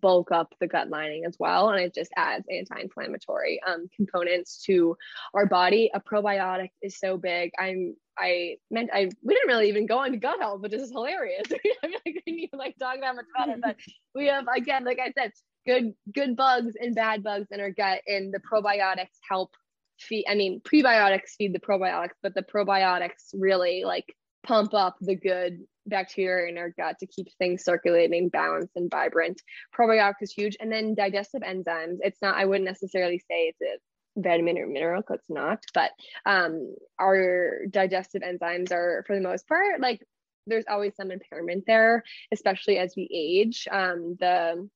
[0.01, 4.97] bulk up the gut lining as well and it just adds anti-inflammatory um, components to
[5.35, 5.91] our body.
[5.95, 7.53] A probiotic is so big.
[7.59, 11.47] I'm i meant i we didn't really even go into gut health which is hilarious.
[11.53, 13.77] I feel like we need to like talk that much about it but
[14.15, 15.33] we have again like i said
[15.67, 19.55] good good bugs and bad bugs in our gut and the probiotics help
[19.99, 24.15] feed i mean prebiotics feed the probiotics but the probiotics really like
[24.45, 29.41] pump up the good bacteria in our gut to keep things circulating, balanced, and vibrant.
[29.77, 30.57] Probiotics is huge.
[30.61, 31.99] And then digestive enzymes.
[32.01, 35.91] It's not, I wouldn't necessarily say it's a vitamin or mineral because it's not, but
[36.25, 40.01] um, our digestive enzymes are, for the most part, like
[40.47, 43.67] there's always some impairment there, especially as we age.
[43.71, 44.69] Um, the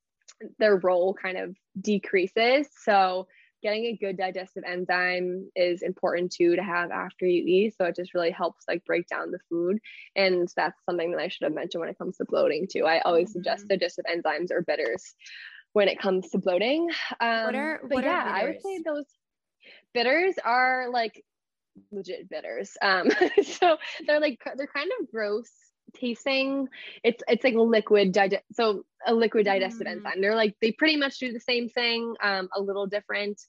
[0.57, 2.67] their role kind of decreases.
[2.83, 3.27] So
[3.61, 7.75] getting a good digestive enzyme is important too to have after you eat.
[7.77, 9.79] So it just really helps like break down the food.
[10.15, 12.85] And that's something that i should have mentioned when it comes to bloating too.
[12.85, 13.33] I always mm-hmm.
[13.33, 15.15] suggest digestive enzymes or bitters
[15.73, 16.89] when it comes to bloating.
[17.19, 19.05] Um, what are but what yeah are i would say those
[19.93, 21.23] bitters are like
[21.91, 22.71] legit bitters.
[22.81, 23.09] Um
[23.43, 25.49] so they're like they're kind of gross
[25.93, 26.67] tasting
[27.03, 29.91] it's it's like a liquid digest so a liquid digestive mm.
[29.91, 30.21] enzyme.
[30.21, 33.41] They're like they pretty much do the same thing um a little different.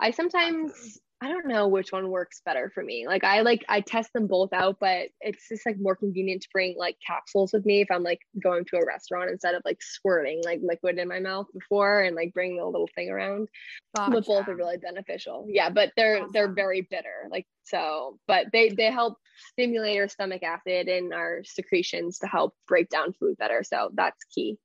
[0.00, 3.06] I sometimes I don't know which one works better for me.
[3.06, 6.48] Like I like I test them both out, but it's just like more convenient to
[6.52, 9.80] bring like capsules with me if I'm like going to a restaurant instead of like
[9.80, 13.48] squirting like liquid in my mouth before and like bringing a little thing around.
[13.96, 14.10] Gotcha.
[14.10, 15.46] But both are really beneficial.
[15.48, 16.30] Yeah, but they're awesome.
[16.32, 17.28] they're very bitter.
[17.30, 19.16] Like so, but they they help
[19.52, 23.62] stimulate our stomach acid and our secretions to help break down food better.
[23.62, 24.58] So that's key.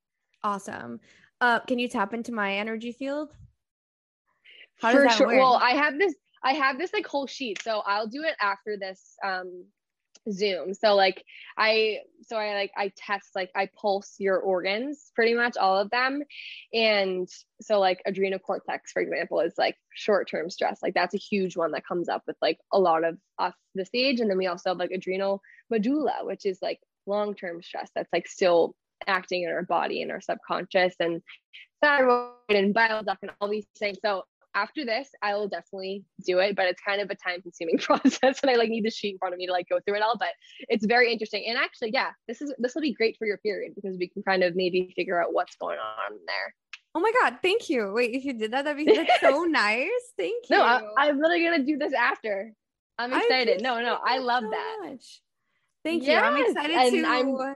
[0.43, 0.99] Awesome.
[1.39, 3.29] Uh, can you tap into my energy field?
[4.81, 5.27] How For sure.
[5.27, 5.37] Work?
[5.37, 7.61] Well, I have this I have this like whole sheet.
[7.63, 9.65] So I'll do it after this um
[10.31, 10.73] Zoom.
[10.73, 11.23] So like
[11.57, 15.89] I so I like I test like I pulse your organs pretty much all of
[15.89, 16.21] them.
[16.73, 17.27] And
[17.61, 20.79] so like adrenal cortex for example is like short-term stress.
[20.81, 23.89] Like that's a huge one that comes up with like a lot of us this
[23.93, 28.11] age and then we also have like adrenal medulla which is like long-term stress that's
[28.11, 28.75] like still
[29.07, 31.21] acting in our body and our subconscious and
[31.81, 33.97] thyroid and bile duct and all these things.
[34.03, 34.23] So
[34.59, 38.39] after this, I will definitely do it, but it's kind of a time consuming process
[38.41, 40.01] and I like need the sheet in front of me to like go through it
[40.01, 40.29] all, but
[40.67, 41.45] it's very interesting.
[41.47, 44.23] And actually, yeah, this is this will be great for your period because we can
[44.23, 46.55] kind of maybe figure out what's going on there.
[46.95, 47.91] Oh my god, thank you.
[47.93, 49.89] Wait, if you did that, that'd be that's so nice.
[50.17, 50.57] Thank you.
[50.57, 52.51] No, I, am literally gonna do this after.
[52.97, 53.61] I'm excited.
[53.61, 54.77] No, no, I love so that.
[54.83, 55.21] Much.
[55.85, 56.27] Thank yes, you.
[56.27, 57.55] I'm excited to I'm...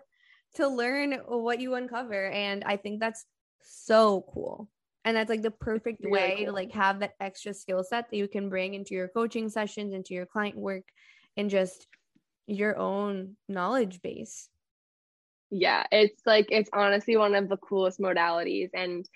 [0.55, 3.25] to learn what you uncover, and I think that's
[3.61, 4.69] so cool
[5.05, 6.45] and that's like the perfect really way cool.
[6.47, 9.93] to like have that extra skill set that you can bring into your coaching sessions
[9.93, 10.83] into your client work
[11.37, 11.87] and just
[12.47, 14.49] your own knowledge base.
[15.49, 18.69] Yeah it's like it's honestly one of the coolest modalities.
[18.73, 19.07] And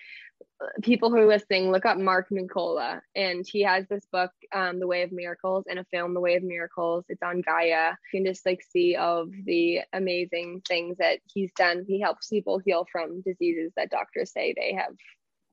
[0.62, 4.80] uh, people who are listening look up mark mincolla and he has this book um,
[4.80, 7.06] the way of miracles and a film the way of miracles.
[7.10, 7.92] It's on gaia.
[8.12, 11.86] You can just like see of the amazing things that he's done.
[11.88, 14.94] He helps people heal from diseases that doctors say they have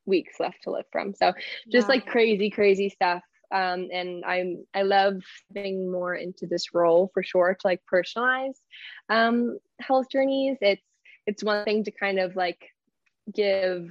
[0.06, 1.14] weeks left to live from.
[1.14, 1.32] So
[1.70, 1.94] just wow.
[1.94, 3.22] like crazy, crazy stuff.
[3.52, 8.54] Um, and I'm I love being more into this role for sure to like personalize
[9.08, 10.58] um, health journeys.
[10.60, 10.82] It's
[11.26, 12.58] it's one thing to kind of like
[13.32, 13.88] give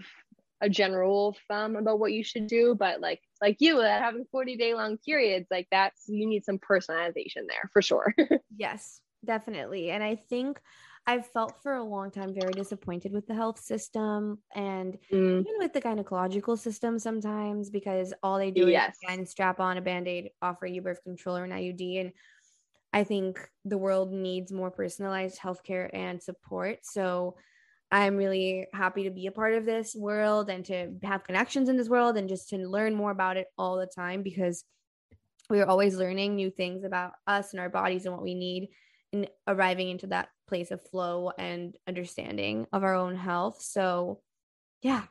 [0.62, 4.56] a general thumb about what you should do, but like like you uh, having 40
[4.56, 8.14] day long periods, like that's you need some personalization there for sure.
[8.58, 9.92] yes, definitely.
[9.92, 10.60] And I think
[11.06, 15.42] I've felt for a long time very disappointed with the health system and mm.
[15.42, 18.96] even with the gynecological system sometimes because all they do yes.
[19.10, 22.00] is strap on a band-aid, offer you birth control or an IUD.
[22.00, 22.12] And
[22.94, 26.80] I think the world needs more personalized healthcare and support.
[26.84, 27.36] So
[27.92, 31.76] I'm really happy to be a part of this world and to have connections in
[31.76, 34.64] this world and just to learn more about it all the time because
[35.50, 38.70] we're always learning new things about us and our bodies and what we need
[39.12, 43.60] and arriving into that place of flow and understanding of our own health.
[43.60, 44.22] So,
[44.84, 45.02] yeah,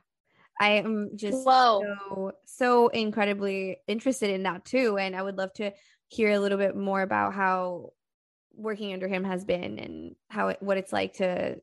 [0.60, 1.82] I am just Whoa.
[2.14, 5.72] so so incredibly interested in that too, and I would love to
[6.06, 7.90] hear a little bit more about how
[8.54, 11.56] working under him has been and how it, what it's like to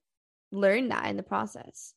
[0.52, 1.94] learn that in the process.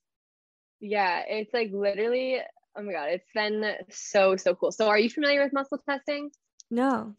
[0.78, 2.38] Yeah, it's like literally,
[2.76, 4.70] oh my god, it's been so so cool.
[4.70, 6.30] So, are you familiar with muscle testing?
[6.70, 7.16] No.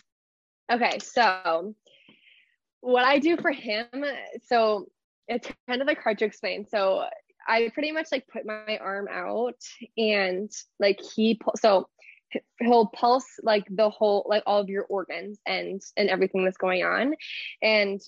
[0.72, 1.76] Okay, so
[2.84, 3.88] what I do for him,
[4.46, 4.88] so
[5.28, 6.68] it's kind of like hard to explain.
[6.68, 7.06] So
[7.48, 9.56] I pretty much like put my arm out
[9.98, 11.88] and like he so
[12.60, 16.84] he'll pulse like the whole like all of your organs and and everything that's going
[16.84, 17.16] on
[17.62, 18.02] and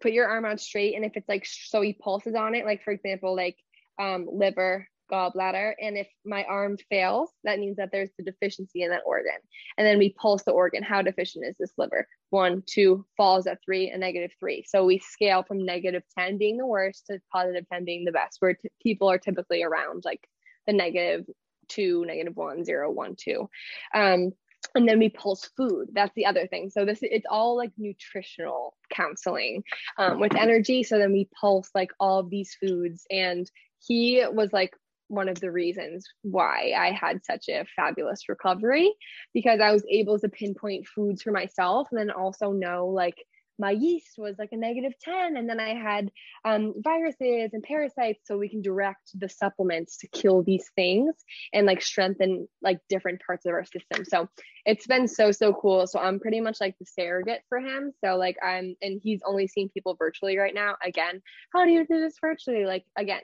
[0.00, 2.82] put your arm out straight and if it's like so he pulses on it like
[2.82, 3.56] for example like
[3.98, 5.74] um liver gallbladder.
[5.80, 9.38] And if my arm fails, that means that there's a deficiency in that organ.
[9.76, 10.82] And then we pulse the organ.
[10.82, 12.06] How deficient is this liver?
[12.30, 14.64] One, two, falls at three, a negative three.
[14.66, 18.36] So we scale from negative 10 being the worst to positive 10 being the best,
[18.40, 20.26] where t- people are typically around like
[20.66, 21.26] the negative
[21.68, 23.48] two, negative one, zero, one, two.
[23.94, 24.32] Um,
[24.74, 28.74] and then we pulse food that's the other thing so this it's all like nutritional
[28.90, 29.62] counseling
[29.98, 33.50] um, with energy so then we pulse like all of these foods and
[33.86, 34.74] he was like
[35.08, 38.92] one of the reasons why I had such a fabulous recovery
[39.32, 43.16] because I was able to pinpoint foods for myself and then also know like
[43.58, 46.10] my yeast was like a negative 10 and then i had
[46.44, 51.14] um, viruses and parasites so we can direct the supplements to kill these things
[51.52, 54.04] and like strengthen like different parts of our system.
[54.04, 54.28] So
[54.64, 55.86] it's been so so cool.
[55.86, 57.92] So i'm pretty much like the surrogate for him.
[58.04, 60.76] So like i'm and he's only seeing people virtually right now.
[60.84, 62.64] Again how do you do this virtually?
[62.64, 63.20] Like again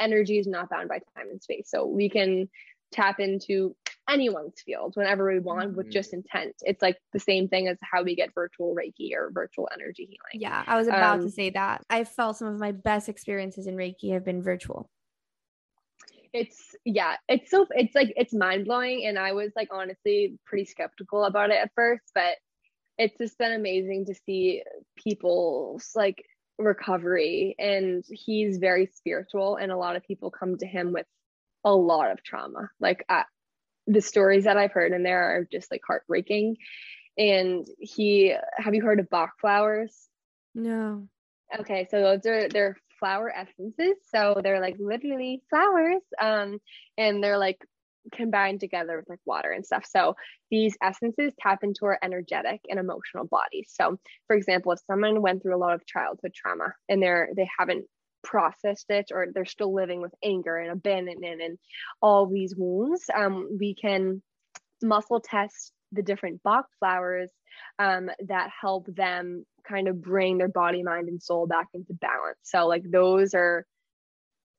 [0.00, 1.68] energy is not bound by time and space.
[1.70, 2.48] So we can
[2.92, 3.74] tap into
[4.08, 5.76] anyone's field whenever we want mm-hmm.
[5.76, 6.54] with just intent.
[6.62, 10.42] It's like the same thing as how we get virtual Reiki or virtual energy healing.
[10.42, 11.82] Yeah, I was about um, to say that.
[11.88, 14.90] I felt some of my best experiences in Reiki have been virtual.
[16.32, 20.64] It's yeah, it's so it's like it's mind blowing, and I was like honestly pretty
[20.64, 22.36] skeptical about it at first, but
[22.98, 24.62] it's just been amazing to see
[24.96, 26.22] people's like
[26.58, 31.06] recovery and he's very spiritual and a lot of people come to him with
[31.64, 33.24] a lot of trauma like I,
[33.90, 36.56] the stories that I've heard in there are just like heartbreaking.
[37.18, 40.08] And he, have you heard of Bach flowers?
[40.54, 41.08] No.
[41.58, 43.96] Okay, so those are they're flower essences.
[44.14, 46.60] So they're like literally flowers, um,
[46.96, 47.58] and they're like
[48.14, 49.84] combined together with like water and stuff.
[49.84, 50.14] So
[50.50, 53.72] these essences tap into our energetic and emotional bodies.
[53.72, 53.98] So,
[54.28, 57.86] for example, if someone went through a lot of childhood trauma and they're they haven't
[58.22, 61.58] processed it or they're still living with anger and abandonment and
[62.02, 64.22] all these wounds, um, we can
[64.82, 67.30] muscle test the different Bach flowers
[67.78, 72.38] um, that help them kind of bring their body, mind, and soul back into balance.
[72.42, 73.66] So, like, those are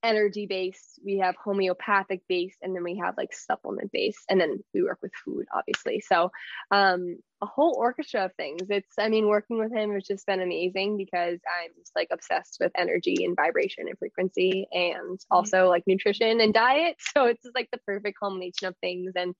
[0.04, 4.64] energy based, we have homeopathic based, and then we have like supplement based, and then
[4.74, 6.02] we work with food, obviously.
[6.02, 6.32] So,
[6.72, 8.62] um, a whole orchestra of things.
[8.70, 12.58] It's, I mean, working with him has just been amazing because I'm just like obsessed
[12.60, 15.36] with energy and vibration and frequency, and mm-hmm.
[15.36, 16.98] also like nutrition and diet.
[17.14, 19.36] So it's just like the perfect combination of things, and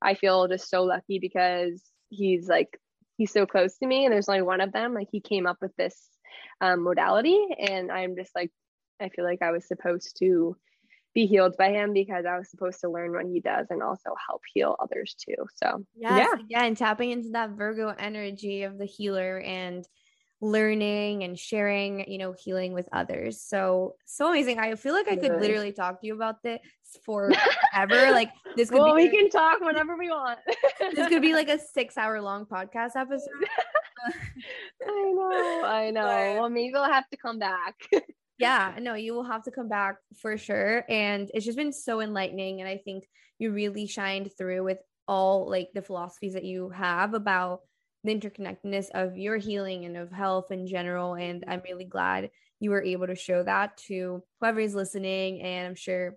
[0.00, 2.78] I feel just so lucky because he's like
[3.16, 4.94] he's so close to me, and there's only one of them.
[4.94, 5.96] Like he came up with this
[6.60, 8.50] um, modality, and I'm just like
[9.00, 10.56] I feel like I was supposed to
[11.16, 14.10] be healed by him because I was supposed to learn what he does and also
[14.28, 15.46] help heal others too.
[15.54, 19.86] So yes, yeah, again, tapping into that Virgo energy of the healer and
[20.42, 23.40] learning and sharing, you know, healing with others.
[23.40, 24.58] So so amazing.
[24.58, 26.60] I feel like I could literally talk to you about this
[27.02, 27.32] forever.
[28.12, 30.38] like this could well, be we can talk whenever we want.
[30.94, 33.30] this could be like a six hour long podcast episode.
[34.86, 36.40] I know, I know.
[36.40, 37.74] Well, maybe we'll have to come back
[38.38, 42.00] yeah no you will have to come back for sure and it's just been so
[42.00, 43.04] enlightening and i think
[43.38, 44.78] you really shined through with
[45.08, 47.60] all like the philosophies that you have about
[48.04, 52.30] the interconnectedness of your healing and of health in general and i'm really glad
[52.60, 56.16] you were able to show that to whoever is listening and i'm sure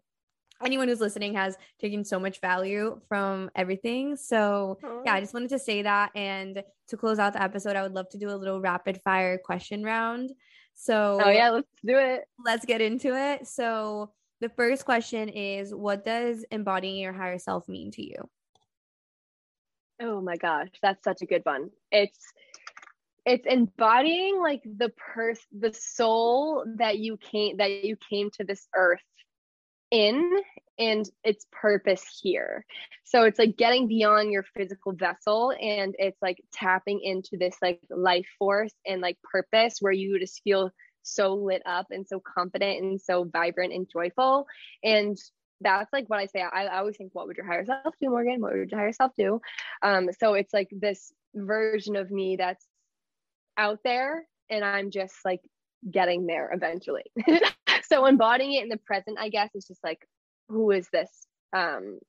[0.64, 4.16] anyone who's listening has taken so much value from everything.
[4.16, 5.06] So, Aww.
[5.06, 6.12] yeah, I just wanted to say that.
[6.16, 9.38] And to close out the episode, I would love to do a little rapid fire
[9.38, 10.32] question round.
[10.82, 12.26] So, oh, yeah, let's do it.
[12.44, 13.46] Let's get into it.
[13.48, 18.30] So, the first question is What does embodying your higher self mean to you?
[20.02, 21.70] Oh my gosh, that's such a good one.
[21.92, 22.18] It's
[23.26, 28.66] it's embodying like the person the soul that you came that you came to this
[28.74, 29.04] earth
[29.92, 30.40] in
[30.80, 32.66] and its purpose here.
[33.04, 37.82] So it's like getting beyond your physical vessel and it's like tapping into this like
[37.90, 40.72] life force and like purpose where you just feel
[41.04, 44.48] so lit up and so confident and so vibrant and joyful.
[44.84, 45.18] And
[45.62, 46.42] that's like what I say.
[46.42, 48.42] I, I always think, what would your higher self do, Morgan?
[48.42, 49.42] What would your higher self do?
[49.82, 52.66] Um, so it's like this version of me that's
[53.58, 55.42] out there and I'm just like
[55.90, 57.04] getting there eventually.
[57.90, 60.00] so embodying it in the present, I guess, is just like,
[60.50, 61.10] who is this
[61.54, 62.00] um,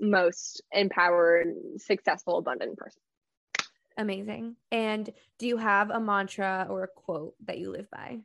[0.00, 3.00] most empowered, successful, abundant person?
[3.96, 4.56] Amazing.
[4.70, 8.18] And do you have a mantra or a quote that you live by?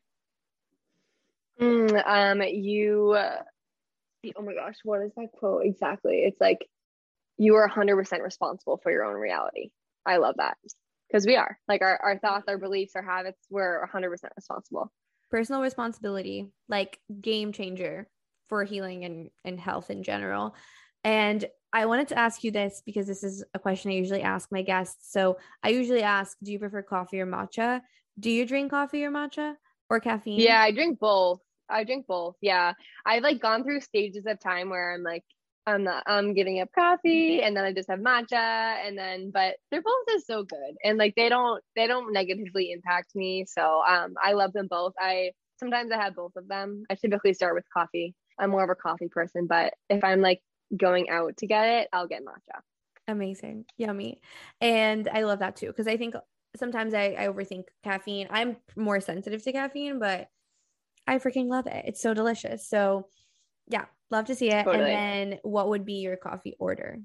[1.60, 3.42] Mm, um, you, uh,
[4.36, 6.18] oh my gosh, what is that quote exactly?
[6.18, 6.68] It's like,
[7.38, 9.72] you are 100% responsible for your own reality.
[10.06, 10.58] I love that
[11.08, 14.92] because we are like our, our thoughts, our beliefs, our habits, we're 100% responsible.
[15.32, 18.08] Personal responsibility, like game changer
[18.54, 20.54] for healing and, and health in general.
[21.04, 21.44] And
[21.74, 24.62] I wanted to ask you this because this is a question I usually ask my
[24.62, 25.12] guests.
[25.12, 27.82] So I usually ask, do you prefer coffee or matcha?
[28.20, 29.56] Do you drink coffee or matcha
[29.90, 30.40] or caffeine?
[30.40, 31.40] Yeah, I drink both.
[31.68, 32.36] I drink both.
[32.42, 32.74] Yeah.
[33.08, 35.24] I've like gone through stages of time where I'm like,
[35.66, 38.36] I'm not, I'm giving up coffee and then I just have matcha
[38.86, 40.76] and then, but they're both just so good.
[40.84, 43.46] And like, they don't, they don't negatively impact me.
[43.48, 44.94] So, um, I love them both.
[45.00, 46.84] I, sometimes I have both of them.
[46.92, 48.14] I typically start with coffee.
[48.40, 50.42] I'm more of a coffee person, but if I'm like
[50.76, 52.60] going out to get it, I'll get matcha.
[53.08, 53.66] Amazing.
[53.78, 54.22] Yummy.
[54.62, 55.72] And I love that too.
[55.74, 56.16] Cause I think
[56.56, 58.28] sometimes I, I overthink caffeine.
[58.30, 60.30] I'm more sensitive to caffeine, but
[61.08, 61.84] I freaking love it.
[61.86, 62.68] It's so delicious.
[62.68, 63.08] So
[63.68, 64.64] yeah, love to see it.
[64.64, 64.92] Totally.
[64.92, 67.00] And then what would be your coffee order?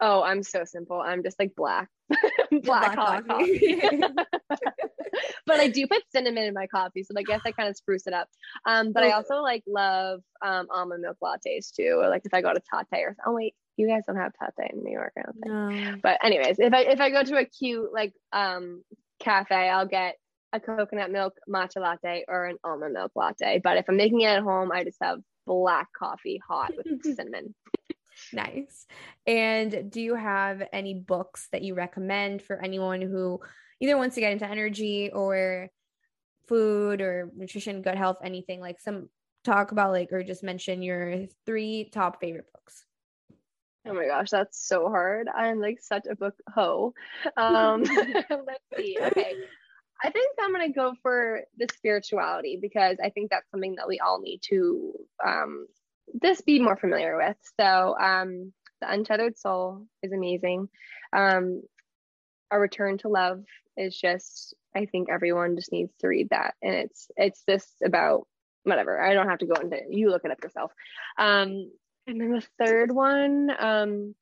[0.00, 1.00] Oh, I'm so simple.
[1.00, 1.88] I'm just like black,
[2.50, 3.80] black, black coffee.
[3.80, 4.02] coffee.
[5.46, 8.06] but I do put cinnamon in my coffee, so I guess I kind of spruce
[8.06, 8.28] it up.
[8.66, 11.98] Um, but I also like love um almond milk lattes too.
[12.00, 14.72] Or like if I go to Tatte or oh wait, you guys don't have Tatte
[14.72, 15.46] in New York, I don't think.
[15.46, 15.96] No.
[16.02, 18.82] But anyways, if I if I go to a cute like um
[19.20, 20.16] cafe, I'll get
[20.52, 23.60] a coconut milk matcha latte or an almond milk latte.
[23.62, 27.54] But if I'm making it at home, I just have black coffee hot with cinnamon.
[28.32, 28.86] nice.
[29.26, 33.40] And do you have any books that you recommend for anyone who
[33.84, 35.68] either wants to get into energy or
[36.48, 39.08] food or nutrition, gut health, anything like some
[39.44, 42.86] talk about like or just mention your three top favorite books?
[43.86, 45.28] Oh my gosh, that's so hard.
[45.28, 46.94] I'm like such a book ho.
[47.36, 47.82] Um,
[48.30, 48.96] let's see.
[48.98, 49.34] Okay.
[50.02, 53.88] I think I'm going to go for the spirituality because I think that's something that
[53.88, 54.92] we all need to
[55.24, 55.66] um,
[56.22, 57.36] just be more familiar with.
[57.58, 60.68] So, um, The Untethered Soul is amazing.
[61.12, 61.62] Um,
[62.50, 63.44] a Return to Love
[63.76, 66.54] is just, I think everyone just needs to read that.
[66.62, 68.26] And it's, it's just about
[68.64, 69.00] whatever.
[69.00, 69.84] I don't have to go into it.
[69.90, 70.72] You look it up yourself.
[71.18, 71.70] Um,
[72.06, 74.14] and then the third one, um,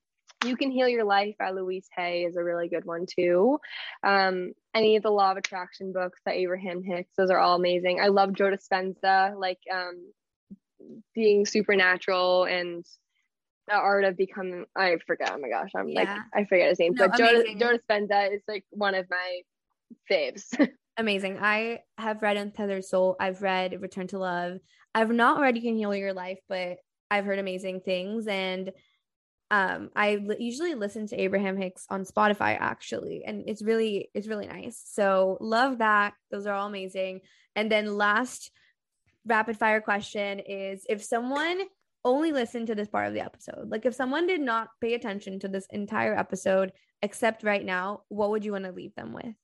[0.45, 3.59] you Can Heal Your Life by Louise Hay is a really good one too.
[4.03, 7.99] Um, any of the Law of Attraction books by Abraham Hicks, those are all amazing.
[8.01, 10.11] I love Joe Dispenza, like um,
[11.15, 12.85] being supernatural and
[13.67, 14.65] the art of becoming.
[14.75, 15.31] I forget.
[15.33, 15.99] Oh my gosh, I'm yeah.
[15.99, 19.41] like I forget his name, no, but Joe, Joe Dispenza is like one of my
[20.09, 20.45] faves.
[20.97, 21.37] amazing.
[21.41, 23.15] I have read Untethered Soul.
[23.19, 24.57] I've read Return to Love.
[24.93, 26.77] I've not read You Can Heal Your Life, but
[27.09, 28.71] I've heard amazing things and
[29.51, 34.47] um i usually listen to abraham hicks on spotify actually and it's really it's really
[34.47, 37.19] nice so love that those are all amazing
[37.55, 38.51] and then last
[39.25, 41.59] rapid fire question is if someone
[42.05, 43.69] only listen to this part of the episode.
[43.69, 48.29] Like if someone did not pay attention to this entire episode except right now what
[48.29, 49.35] would you want to leave them with?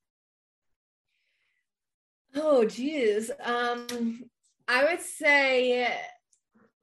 [2.36, 3.32] Oh geez.
[3.44, 4.24] Um
[4.68, 5.92] i would say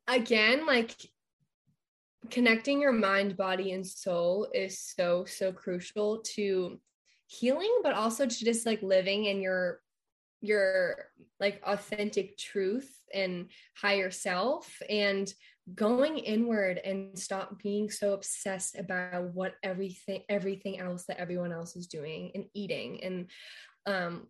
[0.09, 0.97] again like
[2.31, 6.81] connecting your mind, body, and soul is so, so crucial to
[7.27, 9.81] healing, but also to just like living in your
[10.43, 11.07] your
[11.41, 14.71] like authentic truth and higher self.
[14.89, 15.33] And
[15.75, 21.75] going inward and stop being so obsessed about what everything everything else that everyone else
[21.75, 23.31] is doing and eating and
[23.87, 24.29] um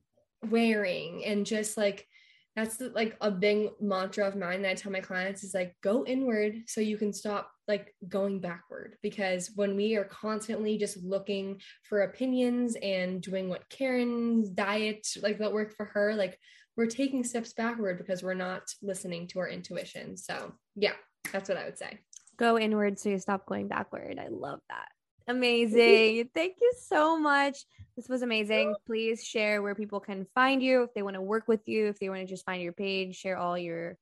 [0.48, 2.06] wearing and just like
[2.54, 5.76] that's the, like a big mantra of mine that I tell my clients is like
[5.82, 10.96] go inward so you can stop like going backward because when we are constantly just
[11.04, 16.38] looking for opinions and doing what Karen's diet like that worked for her like
[16.78, 20.16] we're taking steps backward because we're not listening to our intuition.
[20.16, 20.92] So yeah
[21.32, 21.98] that's what I would say
[22.36, 24.88] go inward so you stop going backward I love that
[25.28, 27.64] amazing thank you so much
[27.96, 28.74] this was amazing.
[28.86, 31.98] Please share where people can find you if they want to work with you, if
[31.98, 33.96] they want to just find your page, share all your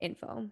[0.00, 0.48] info.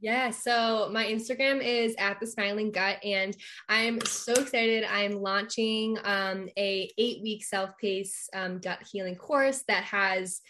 [0.00, 3.36] Yeah, so my Instagram is at the smiling gut, and
[3.68, 4.84] I'm so excited.
[4.84, 10.40] I'm launching um, a eight week self pace um, gut healing course that has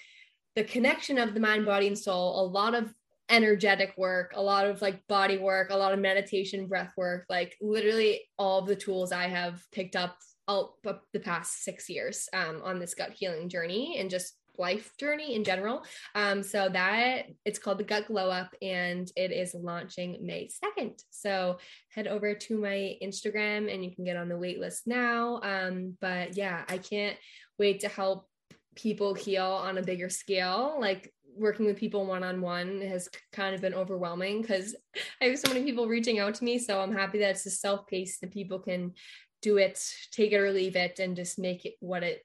[0.56, 2.40] the connection of the mind, body, and soul.
[2.40, 2.92] A lot of
[3.28, 7.56] energetic work, a lot of like body work, a lot of meditation, breath work, like
[7.60, 12.62] literally all of the tools I have picked up all the past six years um,
[12.64, 15.84] on this gut healing journey, and just life journey in general.
[16.14, 20.48] Um, so that it's called the Gut Glow Up and it is launching May
[20.78, 21.00] 2nd.
[21.10, 21.58] So
[21.90, 25.40] head over to my Instagram and you can get on the wait list now.
[25.42, 27.16] Um, but yeah, I can't
[27.58, 28.28] wait to help
[28.74, 30.76] people heal on a bigger scale.
[30.80, 34.74] Like working with people one on one has kind of been overwhelming because
[35.20, 36.58] I have so many people reaching out to me.
[36.58, 38.92] So I'm happy that it's a self paced and people can
[39.40, 42.24] do it, take it or leave it, and just make it what it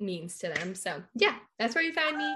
[0.00, 0.74] means to them.
[0.74, 2.34] So yeah, that's where you find me.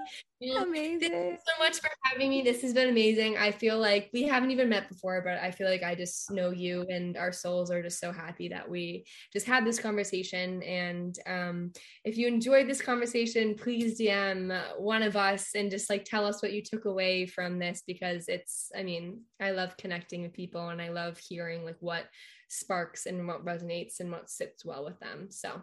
[0.57, 1.11] Amazing.
[1.11, 2.43] Thank you so much for having me.
[2.43, 3.37] This has been amazing.
[3.37, 6.51] I feel like we haven't even met before, but I feel like I just know
[6.51, 10.63] you and our souls are just so happy that we just had this conversation.
[10.63, 11.73] And um,
[12.05, 16.41] if you enjoyed this conversation, please DM one of us and just like tell us
[16.41, 20.69] what you took away from this because it's, I mean, I love connecting with people
[20.69, 22.05] and I love hearing like what
[22.49, 25.29] sparks and what resonates and what sits well with them.
[25.31, 25.61] So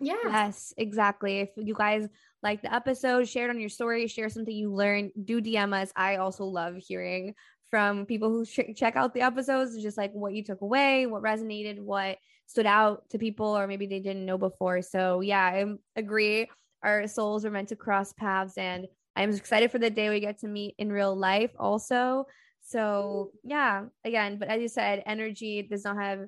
[0.00, 0.14] yeah.
[0.24, 1.40] Yes, exactly.
[1.40, 2.08] If you guys
[2.42, 5.92] like the episode, share it on your story, share something you learned, do DM us.
[5.96, 7.34] I also love hearing
[7.70, 11.22] from people who ch- check out the episodes, just like what you took away, what
[11.22, 14.82] resonated, what stood out to people, or maybe they didn't know before.
[14.82, 15.64] So, yeah, I
[15.96, 16.48] agree.
[16.82, 18.86] Our souls are meant to cross paths, and
[19.16, 22.26] I'm excited for the day we get to meet in real life, also.
[22.60, 26.26] So, yeah, again, but as you said, energy does not have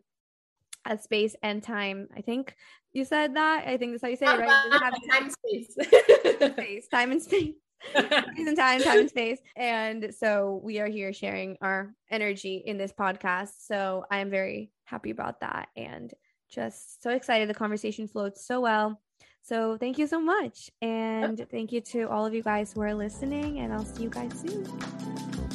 [0.87, 2.09] a space and time.
[2.17, 2.55] I think
[2.99, 3.67] you said that.
[3.67, 4.73] I think that's how you say it, right?
[4.83, 6.53] Have time and space.
[6.53, 7.55] space, time and space.
[7.95, 9.39] and time, time and space.
[9.57, 13.51] And so we are here sharing our energy in this podcast.
[13.61, 16.13] So I am very happy about that and
[16.51, 17.49] just so excited.
[17.49, 19.01] The conversation flowed so well.
[19.43, 20.71] So thank you so much.
[20.83, 23.61] And thank you to all of you guys who are listening.
[23.61, 24.65] And I'll see you guys soon.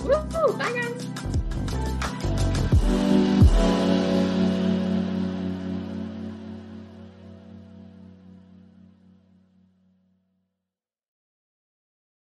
[0.05, 0.57] Woo!
[0.57, 1.42] Bye, guys.